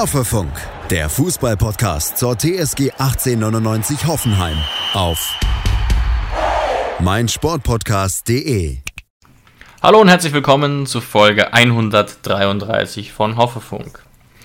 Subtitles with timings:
[0.00, 0.50] Hoffefunk,
[0.88, 4.56] der Fußballpodcast zur TSG 1899 Hoffenheim
[4.94, 5.38] auf
[7.00, 8.78] meinsportpodcast.de.
[9.82, 14.02] Hallo und herzlich willkommen zu Folge 133 von Hoffefunk.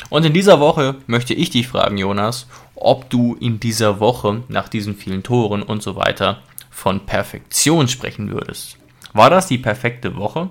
[0.09, 4.67] Und in dieser Woche möchte ich dich fragen, Jonas, ob du in dieser Woche nach
[4.67, 8.75] diesen vielen Toren und so weiter von Perfektion sprechen würdest.
[9.13, 10.49] War das die perfekte Woche?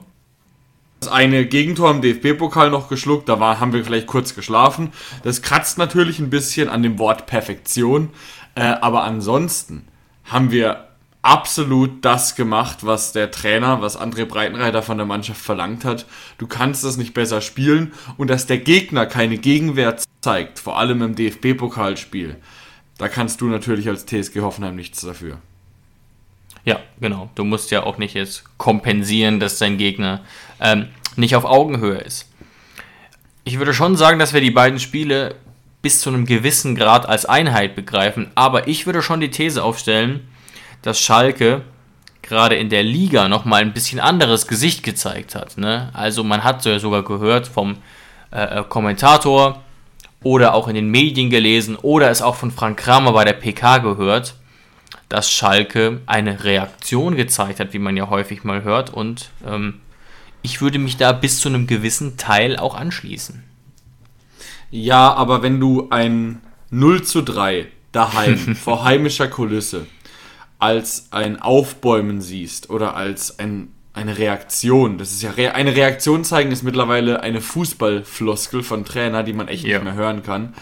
[1.04, 4.90] Das eine Gegentor im DFB-Pokal noch geschluckt, da war, haben wir vielleicht kurz geschlafen.
[5.22, 8.08] Das kratzt natürlich ein bisschen an dem Wort Perfektion,
[8.54, 9.86] äh, aber ansonsten
[10.24, 10.88] haben wir
[11.20, 16.06] absolut das gemacht, was der Trainer, was André Breitenreiter von der Mannschaft verlangt hat.
[16.38, 21.02] Du kannst das nicht besser spielen und dass der Gegner keine Gegenwehr zeigt, vor allem
[21.02, 22.36] im DFB-Pokalspiel,
[22.96, 25.36] da kannst du natürlich als TSG Hoffenheim nichts dafür.
[26.64, 27.30] Ja, genau.
[27.34, 30.20] Du musst ja auch nicht jetzt kompensieren, dass dein Gegner
[30.60, 32.28] ähm, nicht auf Augenhöhe ist.
[33.44, 35.34] Ich würde schon sagen, dass wir die beiden Spiele
[35.82, 40.26] bis zu einem gewissen Grad als Einheit begreifen, aber ich würde schon die These aufstellen,
[40.80, 41.60] dass Schalke
[42.22, 45.58] gerade in der Liga nochmal ein bisschen anderes Gesicht gezeigt hat.
[45.58, 45.90] Ne?
[45.92, 47.76] Also man hat ja sogar gehört vom
[48.32, 49.62] äh, äh Kommentator
[50.22, 53.78] oder auch in den Medien gelesen oder es auch von Frank Kramer bei der PK
[53.78, 54.34] gehört,
[55.08, 58.90] dass Schalke eine Reaktion gezeigt hat, wie man ja häufig mal hört.
[58.92, 59.80] Und ähm,
[60.42, 63.42] ich würde mich da bis zu einem gewissen Teil auch anschließen.
[64.70, 69.86] Ja, aber wenn du ein 0 zu 3 daheim vor heimischer Kulisse
[70.58, 76.24] als ein Aufbäumen siehst oder als ein, eine Reaktion, das ist ja Re eine Reaktion
[76.24, 79.78] zeigen, ist mittlerweile eine Fußballfloskel von Trainer, die man echt ja.
[79.78, 80.54] nicht mehr hören kann.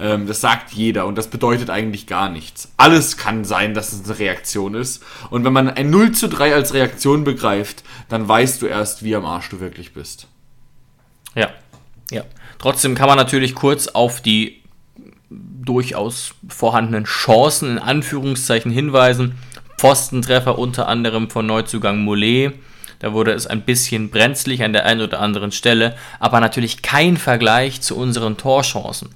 [0.00, 2.72] Ähm, das sagt jeder und das bedeutet eigentlich gar nichts.
[2.76, 5.02] Alles kann sein, dass es eine Reaktion ist.
[5.28, 9.14] Und wenn man ein 0 zu 3 als Reaktion begreift, dann weißt du erst, wie
[9.14, 10.26] am Arsch du wirklich bist.
[11.34, 11.50] Ja,
[12.10, 12.22] ja.
[12.58, 14.62] Trotzdem kann man natürlich kurz auf die
[15.30, 19.38] durchaus vorhandenen Chancen in Anführungszeichen hinweisen.
[19.78, 22.52] Pfostentreffer unter anderem von Neuzugang Mollet.
[22.98, 27.16] Da wurde es ein bisschen brenzlig an der einen oder anderen Stelle, aber natürlich kein
[27.16, 29.08] Vergleich zu unseren Torchancen.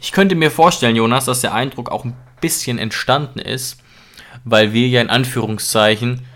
[0.00, 3.78] Ich könnte mir vorstellen, Jonas, dass der Eindruck auch ein bisschen entstanden ist,
[4.44, 6.26] weil wir ja in Anführungszeichen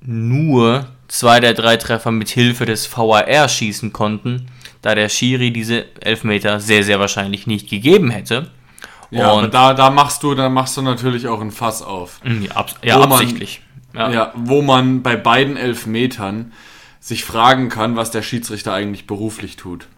[0.00, 4.46] nur zwei der drei Treffer mit Hilfe des VAR schießen konnten,
[4.82, 8.50] da der Schiri diese Elfmeter sehr, sehr wahrscheinlich nicht gegeben hätte.
[9.10, 12.20] Ja, und da, da machst du, da machst du natürlich auch ein Fass auf.
[12.22, 13.60] Mm, ja, abs ja absichtlich.
[13.92, 14.18] Man, ja.
[14.26, 16.52] ja, wo man bei beiden Elfmetern
[17.00, 19.88] sich fragen kann, was der Schiedsrichter eigentlich beruflich tut.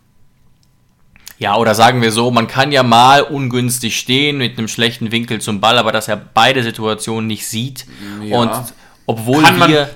[1.39, 5.41] Ja, oder sagen wir so, man kann ja mal ungünstig stehen mit einem schlechten Winkel
[5.41, 7.87] zum Ball, aber dass er beide Situationen nicht sieht.
[8.23, 8.39] Ja.
[8.39, 8.75] Und
[9.07, 9.81] obwohl kann wir.
[9.81, 9.89] Man,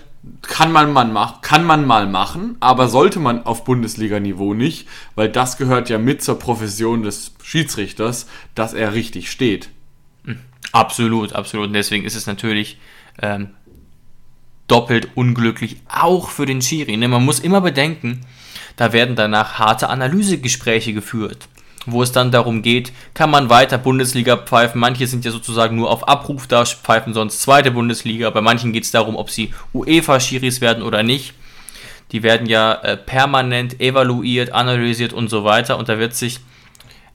[0.43, 5.29] kann man, man mach, kann man mal machen, aber sollte man auf Bundesliga-Niveau nicht, weil
[5.29, 9.69] das gehört ja mit zur Profession des Schiedsrichters, dass er richtig steht.
[10.25, 10.41] Hm,
[10.73, 11.69] absolut, absolut.
[11.69, 12.79] Und deswegen ist es natürlich
[13.23, 13.51] ähm,
[14.67, 16.97] doppelt unglücklich, auch für den Schiri.
[16.97, 17.09] Ne?
[17.09, 18.23] Man muss immer bedenken,
[18.77, 21.49] da werden danach harte Analysegespräche geführt,
[21.87, 24.81] wo es dann darum geht, kann man weiter Bundesliga pfeifen.
[24.81, 28.31] Manche sind ja sozusagen nur auf Abruf da, pfeifen sonst zweite Bundesliga.
[28.31, 31.35] Bei manchen geht es darum, ob sie UEFA-Schiris werden oder nicht.
[32.13, 35.79] Die werden ja äh, permanent evaluiert, analysiert und so weiter.
[35.79, 36.41] Und da wird sich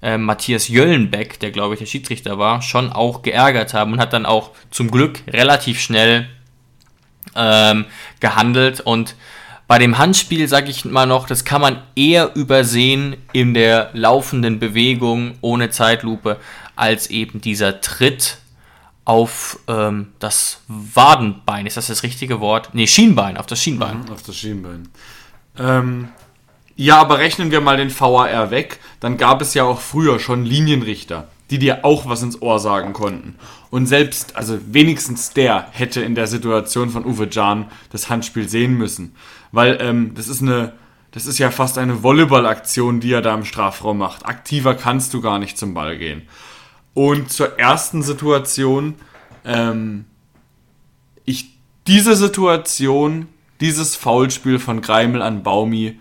[0.01, 4.13] äh, Matthias Jöllenbeck, der glaube ich der Schiedsrichter war, schon auch geärgert haben und hat
[4.13, 6.27] dann auch zum Glück relativ schnell
[7.35, 7.85] ähm,
[8.19, 9.15] gehandelt und
[9.71, 14.59] bei dem Handspiel sage ich mal noch, das kann man eher übersehen in der laufenden
[14.59, 16.35] Bewegung ohne Zeitlupe,
[16.75, 18.39] als eben dieser Tritt
[19.05, 21.67] auf ähm, das Wadenbein.
[21.67, 22.73] Ist das das richtige Wort?
[22.73, 23.99] Ne, Schienbein, auf das Schienbein.
[23.99, 24.89] Mhm, auf das Schienbein.
[25.57, 26.09] Ähm,
[26.75, 30.43] ja, aber rechnen wir mal den VAR weg, dann gab es ja auch früher schon
[30.43, 33.37] Linienrichter, die dir auch was ins Ohr sagen konnten.
[33.71, 38.77] Und selbst, also wenigstens der hätte in der Situation von Uwe Jan das Handspiel sehen
[38.77, 39.15] müssen
[39.51, 40.73] weil ähm, das ist eine,
[41.11, 44.25] das ist ja fast eine Volleyballaktion, die er da im Strafraum macht.
[44.25, 46.23] Aktiver kannst du gar nicht zum Ball gehen.
[46.93, 48.95] Und zur ersten Situation,
[49.45, 50.05] ähm,
[51.25, 51.57] ich,
[51.87, 53.27] diese Situation,
[53.59, 55.99] dieses Foulspiel von Greimel an Baumi,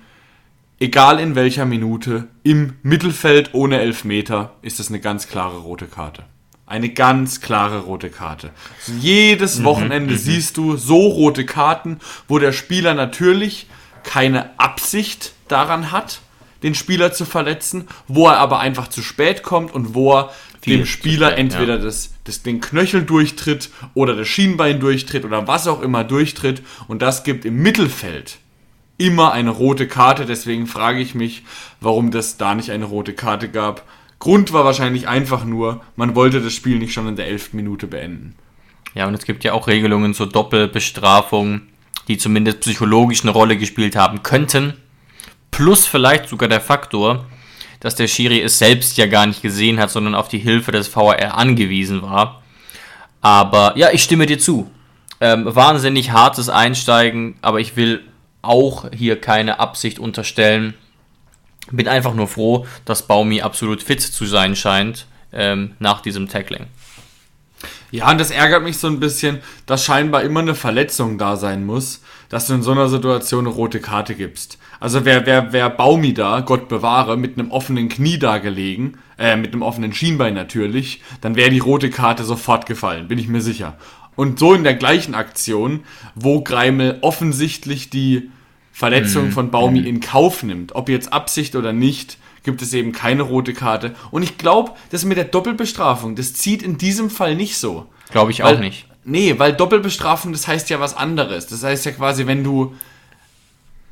[0.78, 6.24] egal in welcher Minute, im Mittelfeld ohne Elfmeter, ist das eine ganz klare rote Karte.
[6.70, 8.50] Eine ganz klare rote Karte.
[8.78, 13.66] Also jedes mhm, Wochenende mhm, siehst du so rote Karten, wo der Spieler natürlich
[14.04, 16.20] keine Absicht daran hat,
[16.62, 20.30] den Spieler zu verletzen, wo er aber einfach zu spät kommt und wo er
[20.60, 21.82] Viel dem Spieler spät, entweder ja.
[21.82, 26.62] das, das, den Knöchel durchtritt oder das Schienbein durchtritt oder was auch immer durchtritt.
[26.86, 28.38] Und das gibt im Mittelfeld
[28.96, 30.24] immer eine rote Karte.
[30.24, 31.42] Deswegen frage ich mich,
[31.80, 33.82] warum das da nicht eine rote Karte gab
[34.20, 37.86] Grund war wahrscheinlich einfach nur, man wollte das Spiel nicht schon in der elften Minute
[37.86, 38.36] beenden.
[38.94, 41.62] Ja, und es gibt ja auch Regelungen zur Doppelbestrafung,
[42.06, 44.74] die zumindest psychologisch eine Rolle gespielt haben könnten.
[45.50, 47.24] Plus vielleicht sogar der Faktor,
[47.80, 50.94] dass der Schiri es selbst ja gar nicht gesehen hat, sondern auf die Hilfe des
[50.94, 52.42] VAR angewiesen war.
[53.22, 54.70] Aber ja, ich stimme dir zu.
[55.20, 58.02] Ähm, wahnsinnig hartes Einsteigen, aber ich will
[58.42, 60.74] auch hier keine Absicht unterstellen.
[61.70, 66.66] Bin einfach nur froh, dass Baumi absolut fit zu sein scheint ähm, nach diesem Tackling.
[67.90, 71.66] Ja, und das ärgert mich so ein bisschen, dass scheinbar immer eine Verletzung da sein
[71.66, 74.58] muss, dass du in so einer Situation eine rote Karte gibst.
[74.78, 79.36] Also wer, wer, wer Baumi da, Gott bewahre, mit einem offenen Knie da gelegen, äh,
[79.36, 83.42] mit einem offenen Schienbein natürlich, dann wäre die rote Karte sofort gefallen, bin ich mir
[83.42, 83.76] sicher.
[84.14, 85.80] Und so in der gleichen Aktion,
[86.14, 88.30] wo Greimel offensichtlich die
[88.72, 89.32] Verletzung mhm.
[89.32, 89.86] von Baumi mhm.
[89.86, 93.94] in Kauf nimmt, ob jetzt Absicht oder nicht, gibt es eben keine rote Karte.
[94.10, 97.86] Und ich glaube, das mit der Doppelbestrafung, das zieht in diesem Fall nicht so.
[98.10, 98.86] Glaube ich weil, auch nicht.
[99.04, 101.46] Nee, weil Doppelbestrafung, das heißt ja was anderes.
[101.46, 102.74] Das heißt ja quasi, wenn du,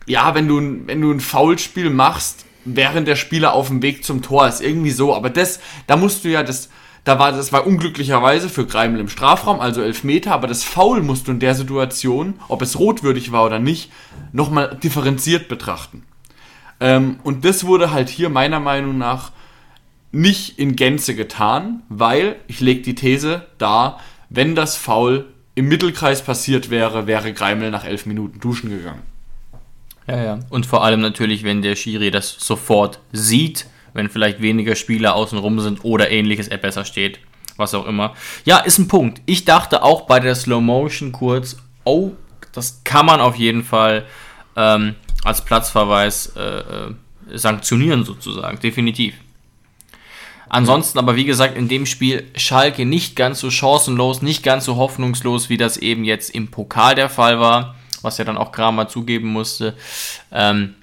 [0.07, 4.23] ja, wenn du, wenn du ein Foulspiel machst, während der Spieler auf dem Weg zum
[4.23, 5.15] Tor ist, irgendwie so.
[5.15, 6.69] Aber das, da musst du ja das,
[7.05, 11.03] da war, das war unglücklicherweise für Greimel im Strafraum, also elf Meter, aber das Foul
[11.03, 13.91] musst du in der Situation, ob es rotwürdig war oder nicht,
[14.33, 16.05] nochmal differenziert betrachten.
[16.81, 19.33] Ähm, und das wurde halt hier meiner Meinung nach
[20.13, 23.99] nicht in Gänze getan, weil ich lege die These da,
[24.31, 29.03] wenn das Foul im Mittelkreis passiert wäre, wäre Greimel nach elf Minuten duschen gegangen.
[30.07, 30.39] Ja, ja.
[30.51, 33.67] Und vor allem natürlich, wenn der Schiri das sofort sieht,
[33.99, 37.19] wenn vielleicht weniger Spieler außenrum sind oder ähnliches, er besser steht,
[37.57, 38.15] was auch immer.
[38.45, 39.21] Ja, ist ein Punkt.
[39.27, 42.13] Ich dachte auch bei der Slow Motion kurz, oh,
[42.53, 44.07] das kann man auf jeden Fall
[44.57, 46.95] ähm, als Platzverweis äh, äh,
[47.35, 49.15] sanktionieren sozusagen, definitiv.
[50.49, 54.77] Ansonsten aber wie gesagt in dem Spiel Schalke nicht ganz so chancenlos, nicht ganz so
[54.77, 58.89] hoffnungslos, wie das eben jetzt im Pokal der Fall war, was ja dann auch Kramer
[58.89, 59.77] zugeben musste.
[60.31, 60.77] Ähm,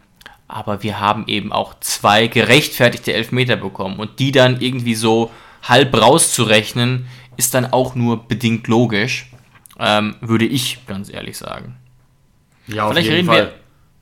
[0.47, 5.31] aber wir haben eben auch zwei gerechtfertigte Elfmeter bekommen und die dann irgendwie so
[5.63, 7.07] halb rauszurechnen,
[7.38, 9.31] ist dann auch nur bedingt logisch,
[9.80, 11.75] ähm, würde ich ganz ehrlich sagen.
[12.68, 13.53] Ja, auf Vielleicht jeden Fall.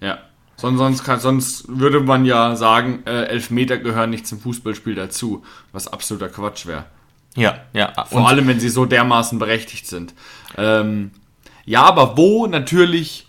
[0.02, 0.20] Ja.
[0.56, 5.44] Sonst, sonst, kann, sonst würde man ja sagen, äh, Elfmeter gehören nicht zum Fußballspiel dazu,
[5.72, 6.86] was absoluter Quatsch wäre.
[7.36, 7.92] Ja, ja.
[8.06, 10.14] Vor allem, wenn sie so dermaßen berechtigt sind.
[10.56, 11.12] Ähm,
[11.66, 13.26] ja, aber wo natürlich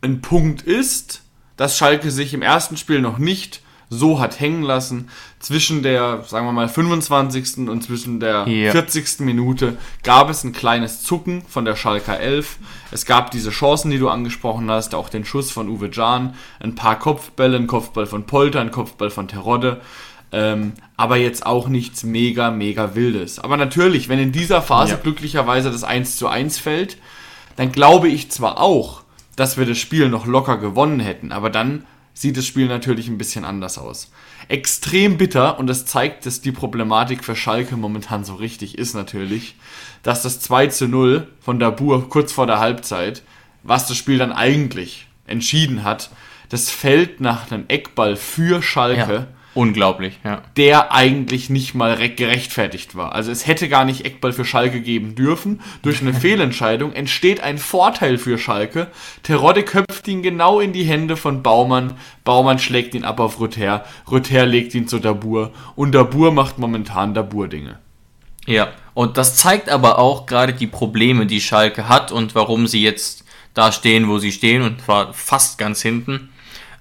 [0.00, 1.23] ein Punkt ist,
[1.56, 3.60] dass Schalke sich im ersten Spiel noch nicht
[3.90, 5.08] so hat hängen lassen.
[5.38, 7.68] Zwischen der, sagen wir mal, 25.
[7.68, 8.72] und zwischen der ja.
[8.72, 9.20] 40.
[9.20, 12.58] Minute gab es ein kleines Zucken von der Schalker 11.
[12.90, 16.74] Es gab diese Chancen, die du angesprochen hast, auch den Schuss von Uwe Jahn, ein
[16.74, 19.80] paar Kopfbälle, ein Kopfball von Polter, ein Kopfball von Terodde.
[20.32, 23.38] Ähm, aber jetzt auch nichts mega, mega Wildes.
[23.38, 24.98] Aber natürlich, wenn in dieser Phase ja.
[25.00, 26.96] glücklicherweise das 1 zu 1 fällt,
[27.56, 29.03] dann glaube ich zwar auch,
[29.36, 33.18] dass wir das Spiel noch locker gewonnen hätten, aber dann sieht das Spiel natürlich ein
[33.18, 34.12] bisschen anders aus.
[34.48, 39.56] Extrem bitter und das zeigt, dass die Problematik für Schalke momentan so richtig ist natürlich,
[40.02, 43.22] dass das 2 zu 0 von Dabur kurz vor der Halbzeit,
[43.62, 46.10] was das Spiel dann eigentlich entschieden hat,
[46.50, 49.14] das fällt nach einem Eckball für Schalke.
[49.14, 50.42] Ja Unglaublich, ja.
[50.56, 53.14] Der eigentlich nicht mal gerechtfertigt war.
[53.14, 55.60] Also es hätte gar nicht Eckball für Schalke geben dürfen.
[55.82, 58.88] Durch eine Fehlentscheidung entsteht ein Vorteil für Schalke.
[59.22, 61.96] Terodde köpft ihn genau in die Hände von Baumann.
[62.24, 63.84] Baumann schlägt ihn ab auf Rüther.
[64.10, 65.52] Rüther legt ihn zu Dabur.
[65.76, 67.78] Und Dabur macht momentan Dabur-Dinge.
[68.46, 72.82] Ja, und das zeigt aber auch gerade die Probleme, die Schalke hat und warum sie
[72.82, 76.30] jetzt da stehen, wo sie stehen und zwar fast ganz hinten.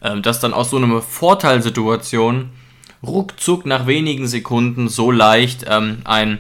[0.02, 2.50] Ähm, dass dann aus so einer Vorteilsituation
[3.06, 6.40] ruckzuck nach wenigen Sekunden so leicht ähm, ein,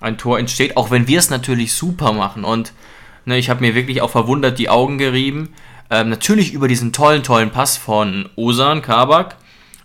[0.00, 2.44] ein Tor entsteht, auch wenn wir es natürlich super machen.
[2.44, 2.72] Und
[3.24, 5.54] ne, ich habe mir wirklich auch verwundert die Augen gerieben.
[5.90, 9.36] Ähm, natürlich über diesen tollen, tollen Pass von Osan Kabak,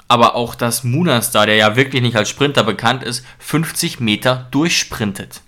[0.07, 4.47] aber auch dass Munas da, der ja wirklich nicht als Sprinter bekannt ist, 50 Meter
[4.51, 5.41] durchsprintet.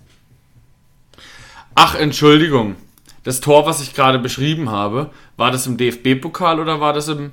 [1.75, 2.75] Ach, Entschuldigung.
[3.24, 7.32] Das Tor, was ich gerade beschrieben habe, war das im DFB-Pokal oder war das im,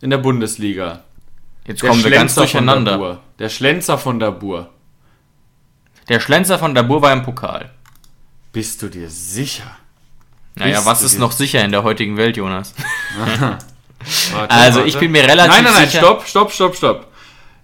[0.00, 1.04] in der Bundesliga?
[1.68, 3.20] Jetzt kommen wir ganz durcheinander.
[3.38, 4.70] Der Schlenzer von Dabur.
[6.08, 7.70] Der Schlenzer von Dabur war im Pokal.
[8.52, 9.76] Bist du dir sicher?
[10.54, 12.74] Naja, was ist noch sicher in der heutigen Welt, Jonas?
[14.48, 15.62] also, ich bin mir relativ sicher.
[15.62, 17.07] Nein, nein, nein, stopp, stopp, stopp, stopp.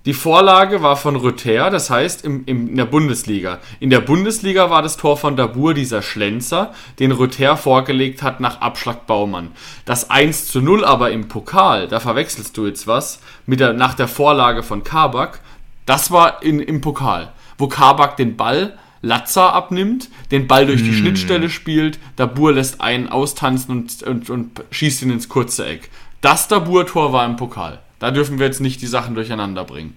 [0.07, 3.61] Die Vorlage war von Rüther, das heißt im, im, in der Bundesliga.
[3.81, 8.61] In der Bundesliga war das Tor von Dabur dieser Schlenzer, den Rüther vorgelegt hat nach
[8.61, 9.53] Abschlag Baumann.
[9.87, 13.95] Das 1 zu 0 aber im Pokal, da verwechselst du jetzt was, mit der, nach
[13.95, 15.41] der Vorlage von Kabak,
[15.87, 20.89] Das war in, im Pokal, wo Kabak den Ball Latza abnimmt, den Ball durch die
[20.89, 20.97] Hm.
[20.97, 25.91] Schnittstelle spielt, Dabur lässt einen austanzen und, und, und schießt ihn ins kurze Eck.
[26.21, 27.81] Das Dabur-Tor war im Pokal.
[28.05, 29.97] Da dürfen wir jetzt nicht die Sachen durcheinander bringen.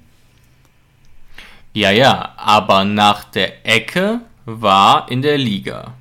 [1.74, 5.92] Ja, ja, aber nach der Ecke war in der Liga.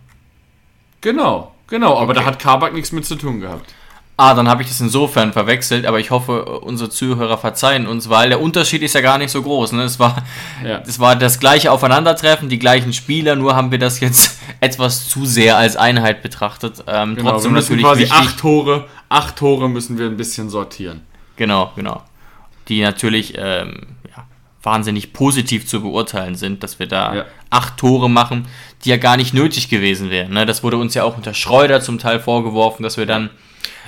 [1.00, 2.20] Genau, genau, aber Okay.
[2.20, 3.75] da hat Kabak nichts mit zu tun gehabt.
[4.16, 8.28] Ah, dann habe ich das insofern verwechselt, aber ich hoffe, unsere Zuhörer verzeihen uns, weil
[8.28, 9.72] der Unterschied ist ja gar nicht so groß.
[9.72, 9.82] Ne?
[9.82, 10.25] Es, war,
[10.64, 10.80] Ja.
[10.86, 15.26] es war das gleiche Aufeinandertreffen, die gleichen Spieler, nur haben wir das jetzt etwas zu
[15.26, 16.84] sehr als Einheit betrachtet.
[16.86, 18.16] Ähm, Genau, trotzdem wir müssen natürlich quasi wichtig.
[18.16, 21.02] acht Tore, acht Tore müssen wir ein bisschen sortieren.
[21.37, 22.02] Genau, genau.
[22.69, 24.25] Die natürlich ähm, ja,
[24.62, 27.25] wahnsinnig positiv zu beurteilen sind, dass wir da Ja.
[27.50, 28.47] acht Tore machen,
[28.85, 30.33] die ja gar nicht nötig gewesen wären.
[30.33, 30.47] Ne?
[30.47, 33.31] Das wurde uns ja auch unter Schreuder zum Teil vorgeworfen, dass wir dann,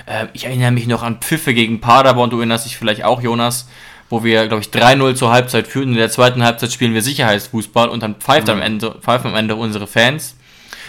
[0.05, 3.67] äh, ich erinnere mich noch an Pfiffe gegen Paderborn, du erinnerst dich vielleicht auch, Jonas,
[4.09, 5.91] wo wir, glaube ich, 3-0 zur Halbzeit führten.
[5.91, 9.55] In der zweiten Halbzeit spielen wir Sicherheitsfußball und dann pfeift am Ende, pfeifen am Ende
[9.55, 10.35] unsere Fans.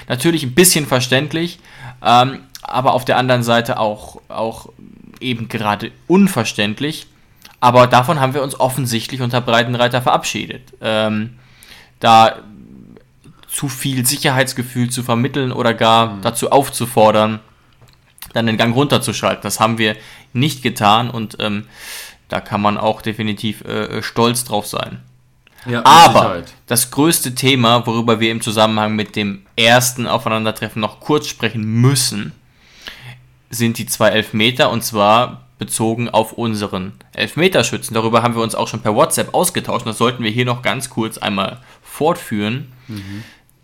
[0.09, 1.59] Natürlich ein bisschen verständlich,
[2.05, 4.71] ähm, aber auf der anderen Seite auch, auch
[5.21, 7.07] eben gerade unverständlich.
[7.61, 10.63] Aber davon haben wir uns offensichtlich unter Breitenreiter verabschiedet.
[10.81, 11.39] Ähm,
[12.01, 12.41] da
[13.49, 17.41] zu viel Sicherheitsgefühl zu vermitteln oder gar dazu aufzufordern,
[18.33, 19.43] dann den Gang runterzuschalten.
[19.43, 19.97] Das haben wir
[20.33, 21.67] nicht getan und ähm,
[22.29, 25.01] da kann man auch definitiv äh, stolz drauf sein.
[25.67, 26.55] Ja, Aber Sicherheit.
[26.67, 32.33] das größte Thema, worüber wir im Zusammenhang mit dem ersten Aufeinandertreffen noch kurz sprechen müssen,
[33.51, 37.95] sind die zwei Elfmeter und zwar bezogen auf unseren Elfmeterschützen.
[37.95, 39.87] Darüber haben wir uns auch schon per WhatsApp ausgetauscht.
[39.87, 42.73] Das sollten wir hier noch ganz kurz einmal fortführen.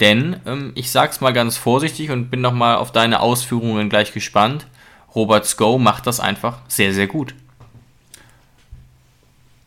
[0.01, 4.13] Denn ähm, ich sag's mal ganz vorsichtig und bin noch mal auf deine Ausführungen gleich
[4.13, 4.67] gespannt.
[5.15, 7.35] Robert Sko macht das einfach sehr, sehr gut.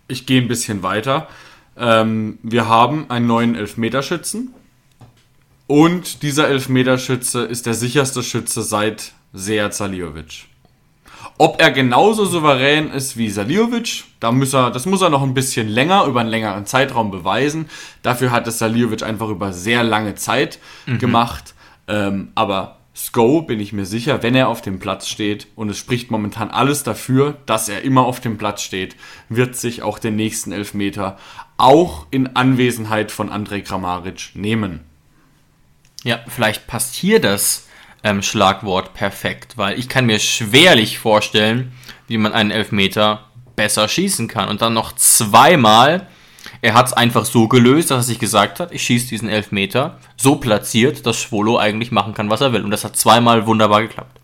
[0.08, 1.28] Ich gehe ein bisschen weiter.
[1.76, 4.54] Ähm, wir haben einen neuen Elfmeterschützen.
[5.66, 10.46] Und dieser Elfmeterschütze ist der sicherste Schütze seit Sead Saliovic.
[11.38, 15.34] Ob er genauso souverän ist wie Saliovic, da muss er, das muss er noch ein
[15.34, 17.70] bisschen länger, über einen längeren Zeitraum beweisen.
[18.02, 20.60] Dafür hat es Saliovic einfach über sehr lange Zeit
[21.00, 21.54] gemacht.
[21.88, 25.78] Ähm, aber Sko bin ich mir sicher, wenn er auf dem Platz steht, und es
[25.78, 28.98] spricht momentan alles dafür, dass er immer auf dem Platz steht,
[29.30, 31.18] wird sich auch den nächsten Elfmeter
[31.56, 34.82] auch in Anwesenheit von Andrej Kramaric nehmen.
[36.04, 37.68] Ja, vielleicht passt hier das
[38.04, 41.72] ähm, Schlagwort perfekt, weil ich kann mir schwerlich vorstellen,
[42.08, 43.26] wie man einen Elfmeter
[43.56, 44.50] besser schießen kann.
[44.50, 46.08] Und dann noch zweimal.
[46.62, 50.00] Er hat es einfach so gelöst, dass er sich gesagt hat, ich schieße diesen Elfmeter
[50.18, 52.64] so platziert, dass Schwolo eigentlich machen kann, was er will.
[52.64, 54.20] Und das hat zweimal wunderbar geklappt.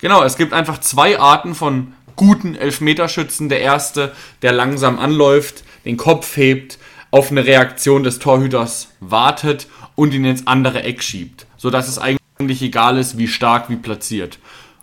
[0.00, 3.48] Genau, es gibt einfach zwei Arten von guten Elfmeterschützen.
[3.48, 4.12] Der erste,
[4.42, 6.78] der langsam anläuft, den Kopf hebt,
[7.10, 12.19] auf eine Reaktion des Torhüters wartet und ihn ins andere Eck schiebt, sodass es eigentlich
[12.48, 14.38] egal ist, wie stark, wie platziert.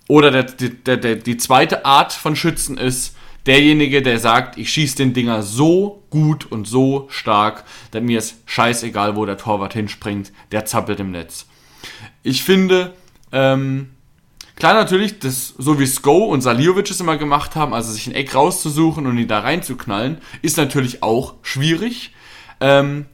[0.07, 4.97] Oder der, der, der, die zweite Art von Schützen ist derjenige, der sagt, ich schieße
[4.97, 10.31] den Dinger so gut und so stark, dass mir ist scheißegal, wo der Torwart hinspringt,
[10.51, 11.47] der zappelt im Netz.
[12.23, 12.93] Ich finde,
[13.31, 13.89] ähm,
[14.57, 18.15] Klar, natürlich, das, so wie Sko und Saliovic es immer gemacht haben, also sich ein
[18.15, 22.11] Eck rauszusuchen und ihn da reinzuknallen, ist natürlich auch schwierig.
[22.59, 23.05] Ähm,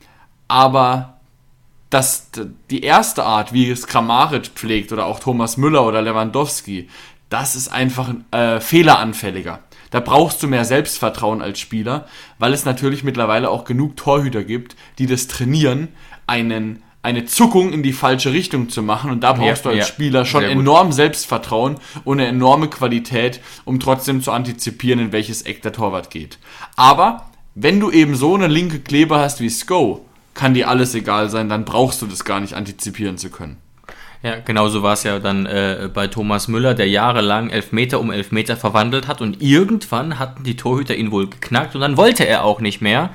[0.47, 1.12] aber
[1.93, 2.29] das,
[2.69, 6.89] die erste Art, wie es Kramaric pflegt oder auch Thomas Müller oder Lewandowski,
[7.29, 9.59] das ist einfach äh, fehleranfälliger.
[9.91, 12.07] Da brauchst du mehr Selbstvertrauen als Spieler,
[12.39, 15.89] weil es natürlich mittlerweile auch genug Torhüter gibt, die das trainieren,
[16.25, 19.11] einen, eine Zuckung in die falsche Richtung zu machen.
[19.11, 19.93] Und da brauchst Ja, du als ja.
[19.93, 20.51] Spieler schon gut.
[20.51, 26.09] enorm Selbstvertrauen und eine enorme Qualität, um trotzdem zu antizipieren, in welches Eck der Torwart
[26.09, 26.39] geht.
[26.75, 31.29] Aber wenn du eben so eine linke Kleber hast wie Sko, kann dir alles egal
[31.29, 33.57] sein, dann brauchst du das gar nicht antizipieren zu können.
[34.23, 38.55] Ja, genauso war es ja dann äh, bei Thomas Müller, der jahrelang Elfmeter um Elfmeter
[38.55, 42.61] verwandelt hat und irgendwann hatten die Torhüter ihn wohl geknackt und dann wollte er auch
[42.61, 43.09] nicht mehr.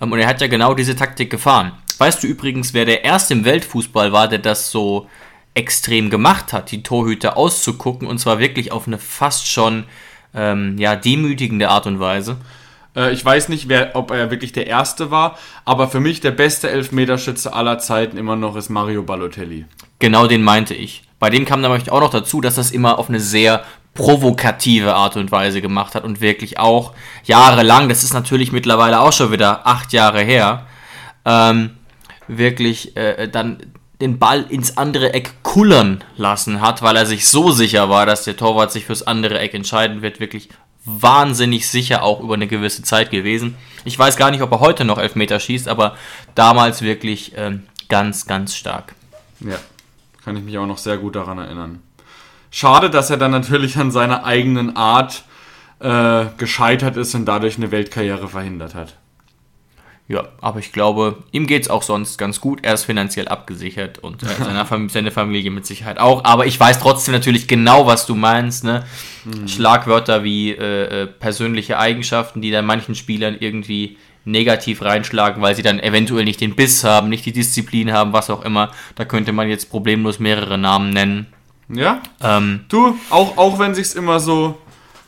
[0.00, 1.72] Ähm, und er hat ja genau diese Taktik gefahren.
[1.98, 5.06] Weißt du übrigens, wer der erste im Weltfußball war, der das so
[5.52, 9.84] extrem gemacht hat, die Torhüter auszugucken und zwar wirklich auf eine fast schon
[10.34, 12.38] ähm, ja, demütigende Art und Weise?
[12.96, 16.30] Äh, ich weiß nicht, wer, ob er wirklich der Erste war, aber für mich der
[16.30, 19.66] beste Elfmeterschütze aller Zeiten immer noch ist Mario Balotelli.
[19.98, 21.02] Genau den meinte ich.
[21.18, 25.16] Bei dem kam nämlich auch noch dazu, dass das immer auf eine sehr provokative Art
[25.16, 26.92] und Weise gemacht hat und wirklich auch
[27.24, 30.66] jahrelang, das ist natürlich mittlerweile auch schon wieder acht Jahre her,
[31.24, 31.70] ähm,
[32.26, 33.58] wirklich äh, dann
[34.00, 38.24] den Ball ins andere Eck kullern lassen hat, weil er sich so sicher war, dass
[38.24, 40.18] der Torwart sich fürs andere Eck entscheiden wird.
[40.18, 40.48] Wirklich
[40.84, 43.56] wahnsinnig sicher auch über eine gewisse Zeit gewesen.
[43.84, 45.96] Ich weiß gar nicht, ob er heute noch Elfmeter schießt, aber
[46.34, 48.94] damals wirklich ähm, ganz, ganz stark.
[49.40, 49.56] Ja,
[50.24, 51.82] kann ich mich auch noch sehr gut daran erinnern.
[52.50, 55.24] Schade, dass er dann natürlich an seiner eigenen Art
[55.80, 58.96] äh, gescheitert ist und dadurch eine Weltkarriere verhindert hat.
[60.06, 62.58] Ja, aber ich glaube, ihm geht es auch sonst ganz gut.
[62.62, 66.24] Er ist finanziell abgesichert und äh, seine, Familie, seine, Familie mit Sicherheit auch.
[66.24, 68.64] Aber ich weiß trotzdem natürlich genau, was du meinst.
[68.64, 68.84] Ne?
[69.24, 69.48] Mhm.
[69.48, 73.96] Schlagwörter wie äh, äh, persönliche Eigenschaften, die dann manchen Spielern irgendwie
[74.26, 78.30] negativ reinschlagen, weil sie dann eventuell nicht den Biss haben, nicht die Disziplin haben, was
[78.30, 78.72] auch immer.
[78.96, 81.26] Da könnte man jetzt problemlos mehrere Namen nennen.
[81.68, 82.02] Ja.
[82.20, 84.58] Ähm, du, auch, auch wenn sich's immer so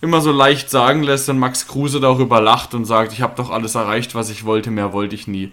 [0.00, 3.50] immer so leicht sagen lässt und Max Kruse darüber lacht und sagt, ich habe doch
[3.50, 5.50] alles erreicht, was ich wollte, mehr wollte ich nie.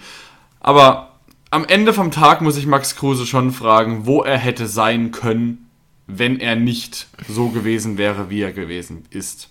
[0.59, 1.13] Aber
[1.49, 5.69] am Ende vom Tag muss ich Max Kruse schon fragen, wo er hätte sein können,
[6.07, 9.49] wenn er nicht so gewesen wäre, wie er gewesen ist.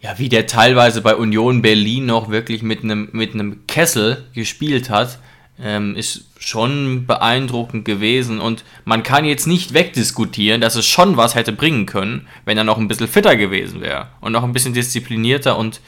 [0.00, 4.90] Ja, wie der teilweise bei Union Berlin noch wirklich mit einem mit einem Kessel gespielt
[4.90, 5.20] hat
[5.62, 8.40] ähm, ist schon beeindruckend gewesen.
[8.40, 12.64] Und man kann jetzt nicht wegdiskutieren, dass es schon was hätte bringen können, wenn er
[12.64, 15.56] noch ein bisschen fitter gewesen wäre und noch ein bisschen disziplinierter.
[15.56, 15.80] Und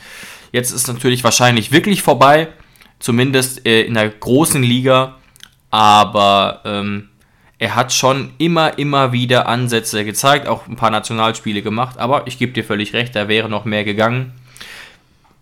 [0.53, 2.49] jetzt ist natürlich wahrscheinlich wirklich vorbei,
[2.99, 5.17] zumindest äh, in der großen Liga.
[5.71, 7.09] Aber ähm,
[7.59, 11.99] er hat schon immer, immer wieder Ansätze gezeigt, auch ein paar Nationalspiele gemacht.
[11.99, 14.33] Aber ich gebe dir völlig recht, da wäre noch mehr gegangen.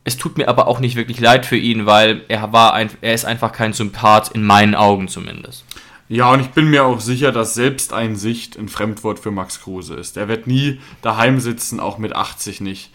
[0.04, 3.14] Es tut mir aber auch nicht wirklich leid für ihn, weil er war ein, er
[3.14, 5.64] ist einfach kein Sympath, in meinen Augen zumindest.
[6.08, 10.16] Ja, und ich bin mir auch sicher, dass Selbsteinsicht ein Fremdwort für Max Kruse ist.
[10.16, 12.90] Er wird nie daheim sitzen, auch mit 80 nicht.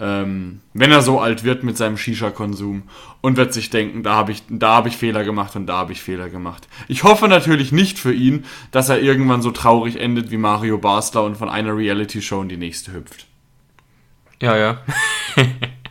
[0.00, 2.84] Ähm, wenn er so alt wird mit seinem Shisha-Konsum
[3.20, 6.00] und wird sich denken, da habe ich, hab ich Fehler gemacht und da habe ich
[6.00, 6.66] Fehler gemacht.
[6.88, 11.24] Ich hoffe natürlich nicht für ihn, dass er irgendwann so traurig endet wie Mario Basler
[11.24, 13.26] und von einer Reality-Show in die nächste hüpft.
[14.40, 14.78] Ja, ja.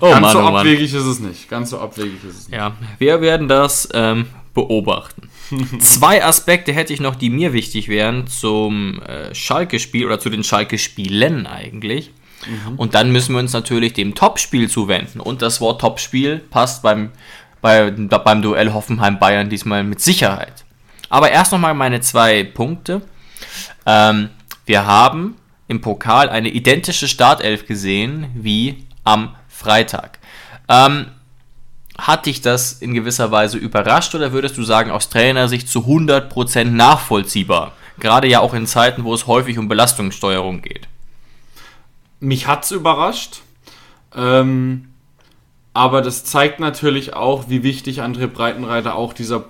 [0.00, 1.48] Oh, Ganz Mann, so oh abwegig ist es nicht.
[1.48, 2.56] Ganz so abwegig ist es nicht.
[2.56, 5.28] Ja, wir werden das ähm, beobachten.
[5.78, 10.44] Zwei Aspekte hätte ich noch, die mir wichtig wären zum äh, Schalke-Spiel oder zu den
[10.44, 12.10] Schalke-Spielen eigentlich.
[12.46, 12.76] Mhm.
[12.76, 15.20] Und dann müssen wir uns natürlich dem Topspiel zuwenden.
[15.20, 17.10] Und das Wort Topspiel passt beim,
[17.60, 20.64] bei, beim Duell Hoffenheim-Bayern diesmal mit Sicherheit.
[21.08, 23.02] Aber erst nochmal meine zwei Punkte.
[23.86, 24.30] Ähm,
[24.64, 25.36] wir haben
[25.68, 30.18] im Pokal eine identische Startelf gesehen wie am Freitag.
[30.68, 31.06] Ähm,
[31.98, 36.64] hat dich das in gewisser Weise überrascht oder würdest du sagen, aus Trainersicht zu 100%
[36.64, 37.72] nachvollziehbar?
[37.98, 40.88] Gerade ja auch in Zeiten, wo es häufig um Belastungssteuerung geht.
[42.20, 43.40] Mich hat es überrascht.
[44.14, 44.88] Ähm,
[45.72, 49.44] aber das zeigt natürlich auch, wie wichtig André Breitenreiter auch dieser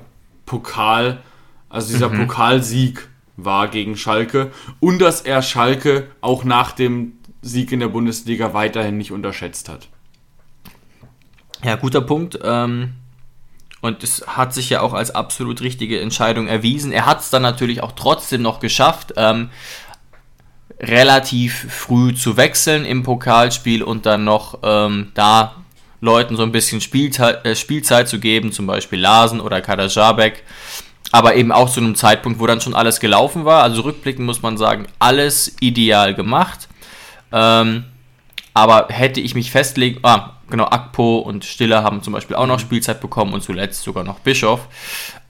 [0.44, 1.22] Pokal,
[1.68, 2.26] also dieser mhm.
[2.26, 8.54] Pokalsieg war gegen Schalke und dass er Schalke auch nach dem Sieg in der Bundesliga
[8.54, 9.88] weiterhin nicht unterschätzt hat.
[11.64, 12.38] Ja, guter Punkt.
[12.42, 12.94] Ähm,
[13.80, 16.92] und es hat sich ja auch als absolut richtige Entscheidung erwiesen.
[16.92, 19.50] Er hat es dann natürlich auch trotzdem noch geschafft, ähm,
[20.80, 25.54] relativ früh zu wechseln im Pokalspiel und dann noch ähm, da
[26.00, 30.42] Leuten so ein bisschen Spielzeit, äh, Spielzeit zu geben, zum Beispiel Larsen oder Kader Jabek.
[31.12, 33.62] Aber eben auch zu einem Zeitpunkt, wo dann schon alles gelaufen war.
[33.62, 36.68] Also rückblickend muss man sagen, alles ideal gemacht.
[37.32, 37.84] Ähm,
[38.52, 42.58] aber hätte ich mich festlegen, ah, genau, Akpo und Stiller haben zum Beispiel auch noch.
[42.58, 44.68] Spielzeit bekommen und zuletzt sogar noch Bischof.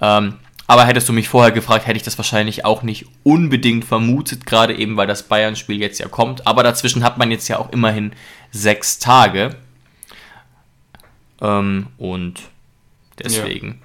[0.01, 0.35] Ähm,
[0.69, 4.75] aber hättest du mich vorher gefragt, hätte ich das wahrscheinlich auch nicht unbedingt vermutet, gerade
[4.75, 6.47] eben, weil das Bayern-Spiel jetzt ja kommt.
[6.47, 8.13] Aber dazwischen hat man jetzt ja auch immerhin
[8.51, 9.57] sechs Tage.
[11.41, 12.43] Ähm, und
[13.19, 13.81] deswegen.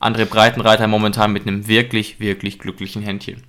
[0.00, 0.08] Ja.
[0.08, 3.42] André Breitenreiter momentan mit einem wirklich, wirklich glücklichen Händchen.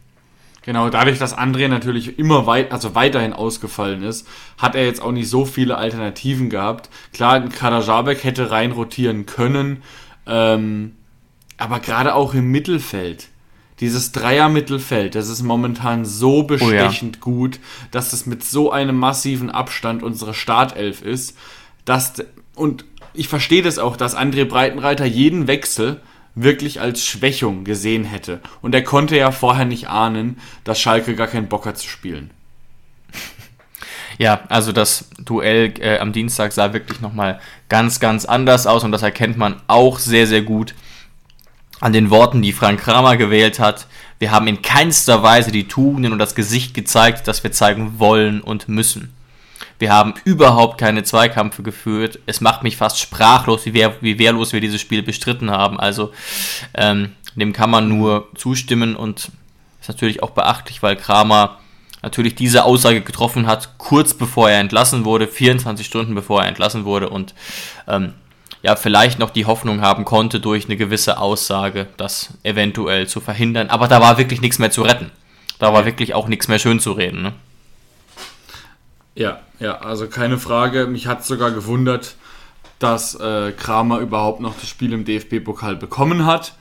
[0.64, 4.28] Genau, dadurch, dass André natürlich immer weit, also weiterhin ausgefallen ist,
[4.60, 6.90] hat er jetzt auch nicht so viele Alternativen gehabt.
[7.14, 9.82] Klar, Kadajabek hätte rein rotieren können,
[10.28, 10.96] ähm,
[11.58, 13.30] aber gerade auch im Mittelfeld.
[13.80, 17.34] Dieses Dreier-Mittelfeld, das ist momentan so bestechend oh ja.
[17.34, 21.36] gut, dass es mit so einem massiven Abstand unsere Startelf ist,
[21.86, 26.02] dass, und ich verstehe das auch, dass André Breitenreiter jeden Wechsel
[26.36, 28.40] wirklich als Schwächung gesehen hätte.
[28.62, 32.32] Und er konnte ja vorher nicht ahnen, dass Schalke gar keinen Bock hat zu spielen.
[34.18, 37.40] Ja, also das Duell äh, am Dienstag sah wirklich nochmal
[37.70, 40.76] ganz, ganz anders aus und das erkennt man auch sehr, sehr gut
[41.80, 43.88] an den Worten, die Frank Kramer gewählt hat.
[44.20, 48.42] Wir haben in keinster Weise die Tugenden und das Gesicht gezeigt, das wir zeigen wollen
[48.42, 49.14] und müssen.
[49.82, 52.20] Wir haben überhaupt keine Zweikämpfe geführt.
[52.28, 55.80] Es macht mich fast sprachlos, wie, wehr, wie wehrlos wir dieses Spiel bestritten haben.
[55.80, 56.12] Also
[56.76, 59.32] ähm, dem kann man nur zustimmen und
[59.82, 61.58] ist natürlich auch beachtlich, weil Kramer
[62.04, 66.86] natürlich diese Aussage getroffen hat, kurz bevor er entlassen wurde, 24 Stunden bevor er entlassen
[66.86, 67.34] wurde und
[67.88, 68.14] ähm,
[68.62, 73.72] ja, vielleicht noch die Hoffnung haben konnte, durch eine gewisse Aussage das eventuell zu verhindern.
[73.72, 75.10] Aber da war wirklich nichts mehr zu retten.
[75.58, 77.24] Da war wirklich auch nichts mehr schön zu reden.
[77.24, 77.34] Ne?
[79.16, 80.88] Ja, ja, also keine Frage.
[80.88, 82.16] Mich hat sogar gewundert,
[82.80, 86.56] dass äh, Kramer überhaupt noch das Spiel im DFB-Pokal bekommen hat.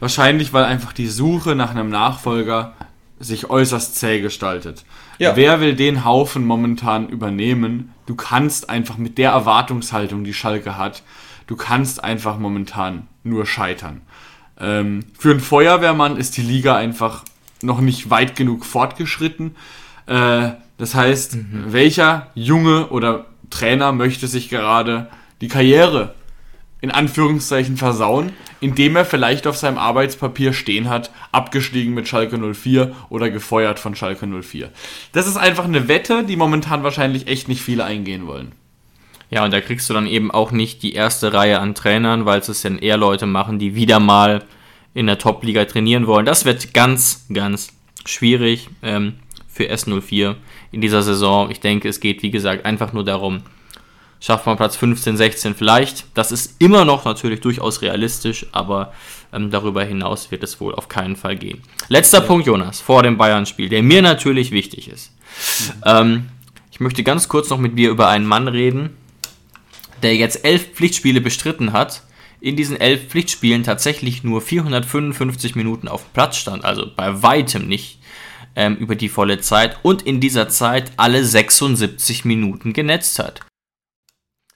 [0.00, 2.74] Wahrscheinlich, weil einfach die Suche nach einem Nachfolger
[3.18, 4.84] sich äußerst zäh gestaltet.
[5.18, 5.36] Ja.
[5.36, 7.94] Wer will den Haufen momentan übernehmen?
[8.04, 11.02] Du kannst einfach mit der Erwartungshaltung, die Schalke hat,
[11.46, 14.02] du kannst einfach momentan nur scheitern.
[14.58, 17.24] Ähm, für einen Feuerwehrmann ist die Liga einfach
[17.62, 19.56] noch nicht weit genug fortgeschritten.
[20.06, 21.64] Äh, das heißt, mhm.
[21.68, 25.08] welcher Junge oder Trainer möchte sich gerade
[25.40, 26.14] die Karriere
[26.80, 32.94] in Anführungszeichen versauen, indem er vielleicht auf seinem Arbeitspapier stehen hat, abgestiegen mit Schalke 04
[33.08, 34.70] oder gefeuert von Schalke 04.
[35.12, 38.52] Das ist einfach eine Wette, die momentan wahrscheinlich echt nicht viele eingehen wollen.
[39.30, 42.40] Ja, und da kriegst du dann eben auch nicht die erste Reihe an Trainern, weil
[42.40, 44.44] es dann eher Leute machen, die wieder mal
[44.94, 46.26] in der Top-Liga trainieren wollen.
[46.26, 47.72] Das wird ganz, ganz
[48.04, 49.14] schwierig ähm,
[49.48, 50.36] für S04
[50.76, 51.50] in dieser Saison.
[51.50, 53.40] Ich denke, es geht, wie gesagt, einfach nur darum,
[54.20, 56.04] schafft man Platz 15, 16 vielleicht.
[56.12, 58.92] Das ist immer noch natürlich durchaus realistisch, aber
[59.32, 61.62] ähm, darüber hinaus wird es wohl auf keinen Fall gehen.
[61.88, 62.24] Letzter ja.
[62.24, 65.12] Punkt, Jonas, vor dem Bayern-Spiel, der mir natürlich wichtig ist.
[65.58, 65.82] Mhm.
[65.86, 66.28] Ähm,
[66.70, 68.90] ich möchte ganz kurz noch mit dir über einen Mann reden,
[70.02, 72.02] der jetzt elf Pflichtspiele bestritten hat,
[72.38, 77.98] in diesen elf Pflichtspielen tatsächlich nur 455 Minuten auf Platz stand, also bei weitem nicht
[78.56, 83.42] ähm, über die volle Zeit und in dieser Zeit alle 76 Minuten genetzt hat.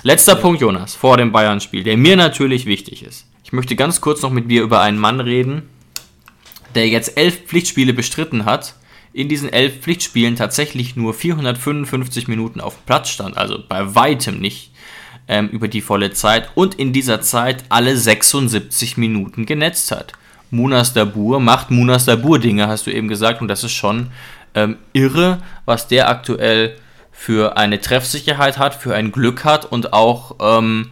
[0.02, 0.40] Letzter ja.
[0.40, 3.26] Punkt, Jonas, vor dem Bayern-Spiel, der mir natürlich wichtig ist.
[3.44, 5.68] Ich möchte ganz kurz noch mit dir über einen Mann reden,
[6.74, 8.74] der jetzt elf Pflichtspiele bestritten hat,
[9.12, 14.72] in diesen elf Pflichtspielen tatsächlich nur 455 Minuten auf Platz stand, also bei weitem nicht
[15.28, 20.12] ähm, über die volle Zeit und in dieser Zeit alle 76 Minuten genetzt hat.
[20.50, 24.10] Munas Dabur macht Munas Dabur Dinge, hast du eben gesagt, und das ist schon
[24.54, 26.76] ähm, irre, was der aktuell
[27.12, 30.90] für eine Treffsicherheit hat, für ein Glück hat und auch, ähm,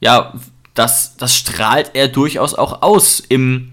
[0.00, 0.34] ja,
[0.74, 3.72] das, das strahlt er durchaus auch aus im,